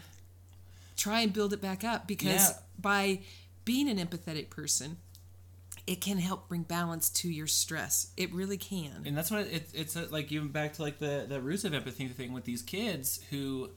[0.97, 2.49] try and build it back up because Yeah.
[2.79, 3.19] by
[3.65, 4.97] being an empathetic person,
[5.87, 8.11] it can help bring balance to your stress.
[8.17, 9.03] It really can.
[9.05, 12.07] and that's what it, it's like even back to like the the roots of empathy
[12.07, 13.69] thing with these kids who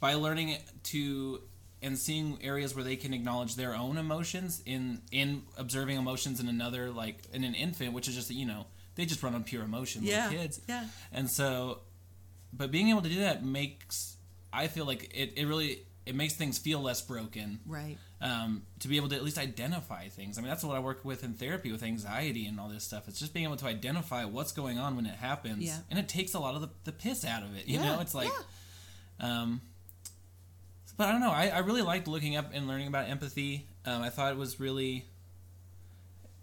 [0.00, 1.40] by learning to
[1.82, 6.48] and seeing areas where they can acknowledge their own emotions in in observing emotions in
[6.48, 8.66] another like in an infant which is just you know
[8.96, 10.86] they just run on pure emotion Yeah, little kids yeah.
[11.12, 11.80] and so
[12.56, 14.16] but being able to do that makes
[14.52, 17.96] i feel like it, it really it makes things feel less broken Right.
[18.20, 20.36] um, to be able to at least identify things.
[20.36, 23.08] I mean, that's what I work with in therapy with anxiety and all this stuff.
[23.08, 25.78] It's just being able to identify what's going on when it happens, Yeah.
[25.90, 27.66] and it takes a lot of the, the piss out of it.
[27.66, 28.28] You Yeah, know, it's like,
[29.18, 29.40] yeah.
[29.42, 29.62] um,
[30.98, 31.30] but I don't know.
[31.30, 33.66] I, I really liked looking up and learning about empathy.
[33.86, 35.06] Um, I thought it was really,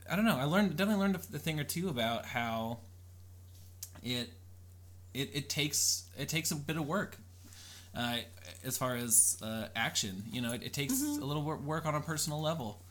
[0.09, 0.37] I don't know.
[0.37, 2.79] I learned definitely learned a, a thing or two about how
[4.01, 4.31] it
[5.13, 7.17] it, it takes it takes a bit of work
[7.95, 8.17] uh,
[8.63, 10.23] as far as uh, action.
[10.31, 11.21] You know, it, it takes Mm-hmm.
[11.21, 12.81] a little work on a personal level.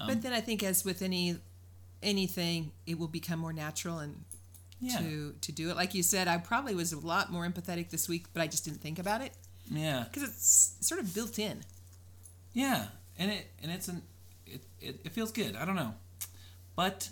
[0.00, 1.36] Um, but then I think, as with any
[2.02, 4.24] anything, it will become more natural and
[4.80, 4.98] Yeah.
[4.98, 5.76] to to do it.
[5.76, 8.64] Like you said, I probably was a lot more empathetic this week, but I just
[8.64, 9.32] didn't think about it
[9.70, 11.64] Yeah, because it's sort of built in.
[12.52, 12.86] yeah,
[13.18, 14.02] and it and it's an
[14.46, 15.56] it, it, it feels good.
[15.56, 15.94] I don't know,
[16.76, 17.08] but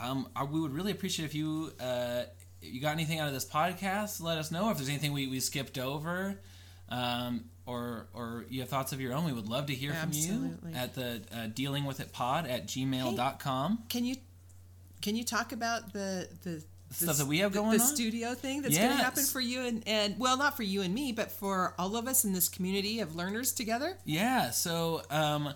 [0.00, 2.22] um, I, we would really appreciate if you uh,
[2.64, 4.20] you got anything out of this podcast.
[4.20, 6.40] Let us know if there's anything we, we skipped over.
[6.88, 10.58] Um, or, or you have thoughts of your own, we would love to hear Absolutely.
[10.58, 13.84] from you at the uh, dealing with it pod at gmail.com.
[13.88, 14.16] Can you
[15.00, 17.88] can you talk about the the Stuff that we have going the on?
[17.88, 20.94] studio thing that's going to happen for you and and well, not for you and
[20.94, 23.96] me, but for all of us in this community of learners together.
[24.04, 25.54] Yeah, so um,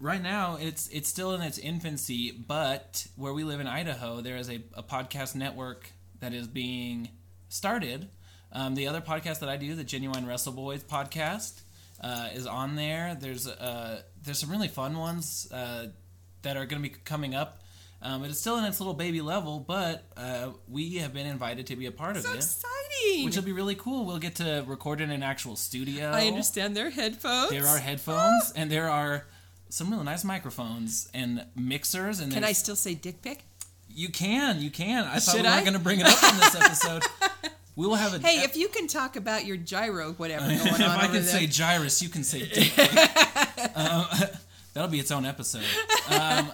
[0.00, 4.36] right now it's it's still in its infancy, but where we live in Idaho, there
[4.36, 5.90] is a, a podcast network
[6.20, 7.08] that is being
[7.48, 8.08] started.
[8.52, 11.60] Um, the other podcast that I do, the Genuine Wrestle Boys podcast,
[12.00, 13.16] uh, is on there.
[13.18, 15.86] There's uh, there's some really fun ones uh,
[16.42, 17.62] that are going to be coming up.
[18.02, 21.66] Um, it is still in its little baby level, but uh, we have been invited
[21.66, 23.24] to be a part of So it, exciting!
[23.26, 24.06] which will be really cool.
[24.06, 26.10] We'll get to record in an actual studio.
[26.10, 27.50] I understand their headphones.
[27.50, 29.26] There are headphones and there are
[29.68, 32.20] some really nice microphones and mixers.
[32.20, 33.42] And Can I still say dick pic?
[33.94, 35.04] You can, you can.
[35.04, 35.52] I thought Should we I?
[35.54, 37.02] weren't going to bring it up in this episode.
[37.76, 38.18] we will have a.
[38.26, 41.12] Hey, if you can talk about your gyro, whatever going if on I over can
[41.14, 41.22] there.
[41.22, 42.72] say gyrus, you can say dick.
[43.76, 44.06] um,
[44.74, 45.64] that'll be its own episode.
[46.10, 46.50] Um,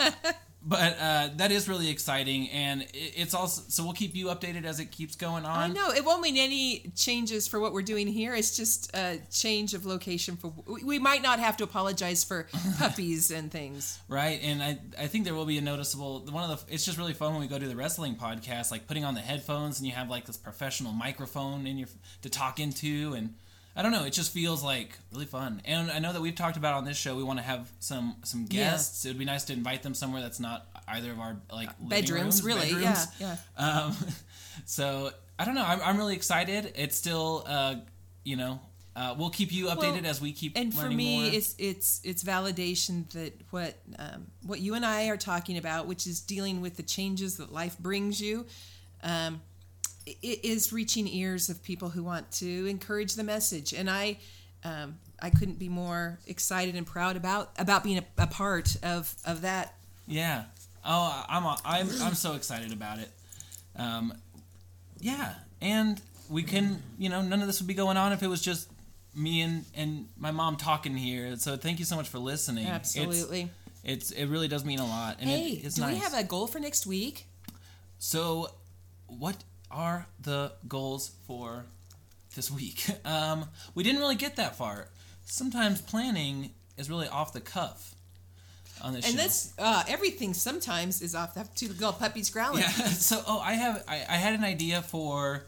[0.69, 4.81] but uh, that is really exciting, and it's also so we'll keep you updated as
[4.81, 5.71] it keeps going on.
[5.71, 8.35] I know it won't mean any changes for what we're doing here.
[8.35, 10.53] It's just a change of location for.
[10.67, 12.49] we- We might not have to apologize for
[12.79, 14.01] puppies and things.
[14.09, 16.75] Right, and I I think there will be a noticeable one of the.
[16.75, 19.21] It's just really fun when we go to the wrestling podcast, like putting on the
[19.21, 21.89] headphones and you have like this professional microphone in your
[22.23, 23.35] to talk into, and
[23.77, 25.61] I don't know, it just feels like really fun.
[25.66, 28.16] And I know that we've talked about on this show, we want to have some
[28.24, 28.70] some Yeah.
[28.70, 29.05] guests.
[29.05, 32.43] It would be nice to invite them somewhere that's not either of our like Bedrooms,
[32.43, 32.72] rooms, really?
[32.72, 33.07] bedrooms.
[33.20, 33.95] Yeah, Um,
[34.64, 35.64] so I don't know.
[35.64, 36.72] I'm, I'm really excited.
[36.77, 37.74] It's still, uh,
[38.24, 38.61] you know,
[38.95, 41.31] uh, we'll keep you updated Well, as we keep And for me, more.
[41.35, 46.07] it's it's it's validation that what um, what you and I are talking about, which
[46.07, 48.47] is dealing with the changes that life brings you.
[49.03, 49.43] Um,
[50.07, 54.17] it is reaching ears of people who want to encourage the message and i
[54.65, 59.15] um, I couldn't be more excited and proud about about being a, a part of
[59.25, 59.75] of that.
[60.07, 60.45] Yeah.
[60.85, 63.11] Oh, I'm I'm I'm so excited about it.
[63.77, 64.15] Um,
[65.01, 68.29] yeah, and we can, you know, none of this would be going on if it
[68.29, 68.71] was just
[69.15, 71.37] me and and my mom talking here.
[71.37, 72.67] So thank you so much for listening.
[72.67, 73.51] Absolutely.
[73.85, 75.95] It's, it's it really does mean a lot, and hey, it, it's do nice.
[75.95, 77.27] we have a goal for next week?
[77.99, 78.51] So,
[79.07, 79.37] what
[79.71, 81.67] are the goals for
[82.35, 82.87] this week?
[83.05, 84.89] Um, we didn't really get that far.
[85.25, 87.95] Sometimes planning is really off the cuff
[88.83, 89.23] on this And show.
[89.23, 92.62] this uh, everything sometimes is off the two little puppies growling.
[92.62, 92.69] yeah.
[93.11, 95.45] So, oh, I have I, I had an idea for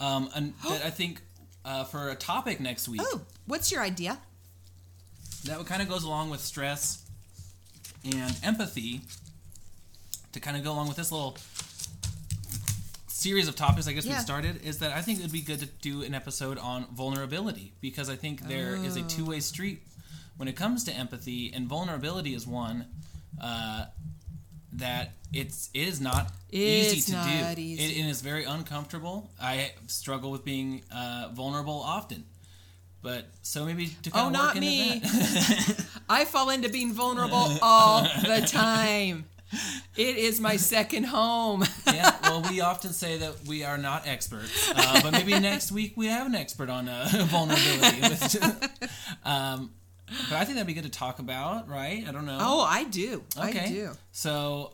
[0.00, 1.20] um an, that I think
[1.64, 4.18] uh, for a topic next week Oh, what's your idea?
[5.44, 7.04] that kind of goes along with stress
[8.04, 9.00] and empathy
[10.32, 11.36] to kind of go along with this little
[13.20, 14.14] series of topics I guess Yeah.
[14.14, 16.86] we've started is that I think it would be good to do an episode on
[16.92, 19.00] vulnerability because I think there is Oh.
[19.00, 19.82] a two-way street
[20.38, 22.86] when it comes to empathy and vulnerability is one
[23.40, 23.86] uh,
[24.72, 27.84] that it's it is not easy to not do easy.
[27.84, 32.24] It, it is very uncomfortable I struggle with being uh, vulnerable often
[33.02, 35.02] but so maybe to kind Oh, of not work into me.
[36.08, 39.24] I fall into being vulnerable all the time.
[39.96, 41.64] It is my second home.
[41.86, 45.94] yeah, well, we often say that we are not experts, uh, but maybe next week
[45.96, 48.38] we have an expert on uh, vulnerability.
[49.24, 49.70] um,
[50.28, 52.04] but I think that'd be good to talk about, right?
[52.08, 52.38] I don't know.
[52.40, 53.22] Oh, I do.
[53.38, 53.60] okay.
[53.60, 53.90] I do.
[54.12, 54.72] So,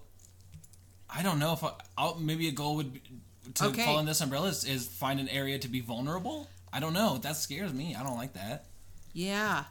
[1.08, 3.02] I don't know if I, I'll, maybe a goal would be
[3.54, 3.84] to Okay.
[3.84, 6.48] fall in this umbrella is, is find an area to be vulnerable.
[6.72, 7.18] I don't know.
[7.18, 7.94] That scares me.
[7.94, 8.64] I don't like that.
[9.12, 9.64] Yeah.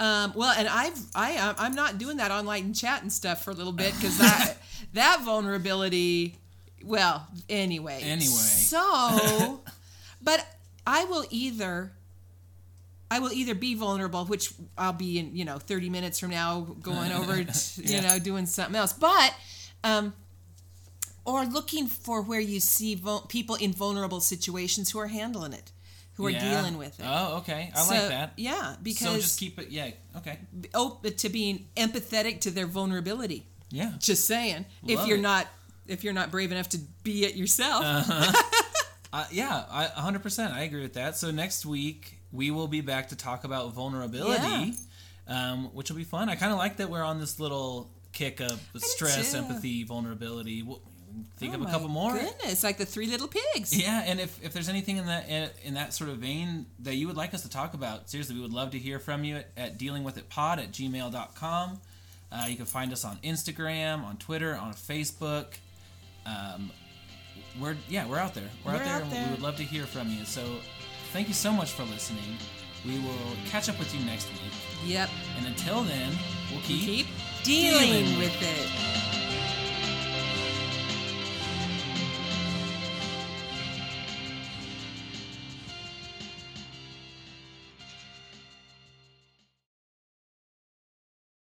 [0.00, 3.42] Um, well, and I've I um, I'm not doing that online and chat and stuff
[3.42, 4.56] for a little bit because that
[4.94, 6.36] that vulnerability.
[6.84, 8.00] Well, anyway.
[8.02, 8.26] Anyway.
[8.26, 9.60] So,
[10.22, 10.46] but
[10.86, 11.92] I will either.
[13.10, 16.60] I will either be vulnerable, which I'll be in, you know, 30 minutes from now
[16.82, 18.92] going over, to, you know, doing something else.
[18.92, 19.34] But,
[19.82, 20.12] um,
[21.24, 25.72] or looking for where you see vul- people in vulnerable situations who are handling it,
[26.18, 26.50] who are Yeah.
[26.60, 27.06] dealing with it.
[27.08, 27.72] Oh, okay.
[27.74, 28.32] I So, like that.
[28.36, 29.70] Yeah, because so just keep it.
[29.70, 29.90] Yeah.
[30.18, 30.38] Okay.
[30.74, 33.46] open to being empathetic to their vulnerability.
[33.70, 33.92] Yeah.
[33.98, 35.22] Just saying, if you're it.
[35.22, 35.46] not
[35.86, 37.82] if you're not brave enough to be it yourself,
[39.10, 40.52] Uh, yeah, I, 100%.
[40.52, 41.16] I agree with that.
[41.16, 44.74] So next week, we will be back to talk about vulnerability,
[45.26, 46.28] um, which will be fun.
[46.28, 50.62] I kind of like that we're on this little kick of stress, empathy, vulnerability.
[50.62, 50.82] We'll
[51.36, 52.12] think Oh of a couple more.
[52.12, 53.76] Goodness, like the three little pigs.
[53.76, 55.28] Yeah, and if, if there's anything in that
[55.64, 58.40] in that sort of vein that you would like us to talk about, seriously, we
[58.42, 61.80] would love to hear from you at, at dealingwithitpod at gmail.com.
[62.30, 65.46] Uh, you can find us on Instagram, on Twitter, on Facebook.
[66.26, 66.70] Um,
[67.60, 68.48] we're yeah, we're out there.
[68.64, 69.24] We're, We're out there, out and there.
[69.26, 70.24] we would love to hear from you.
[70.24, 70.42] So,
[71.12, 72.36] thank you so much for listening.
[72.86, 73.14] We will
[73.50, 74.52] catch up with you next week,
[74.84, 75.08] Yep.
[75.38, 76.12] and until then,
[76.52, 77.06] we'll keep, Keep
[77.42, 79.17] dealing Dealing with it.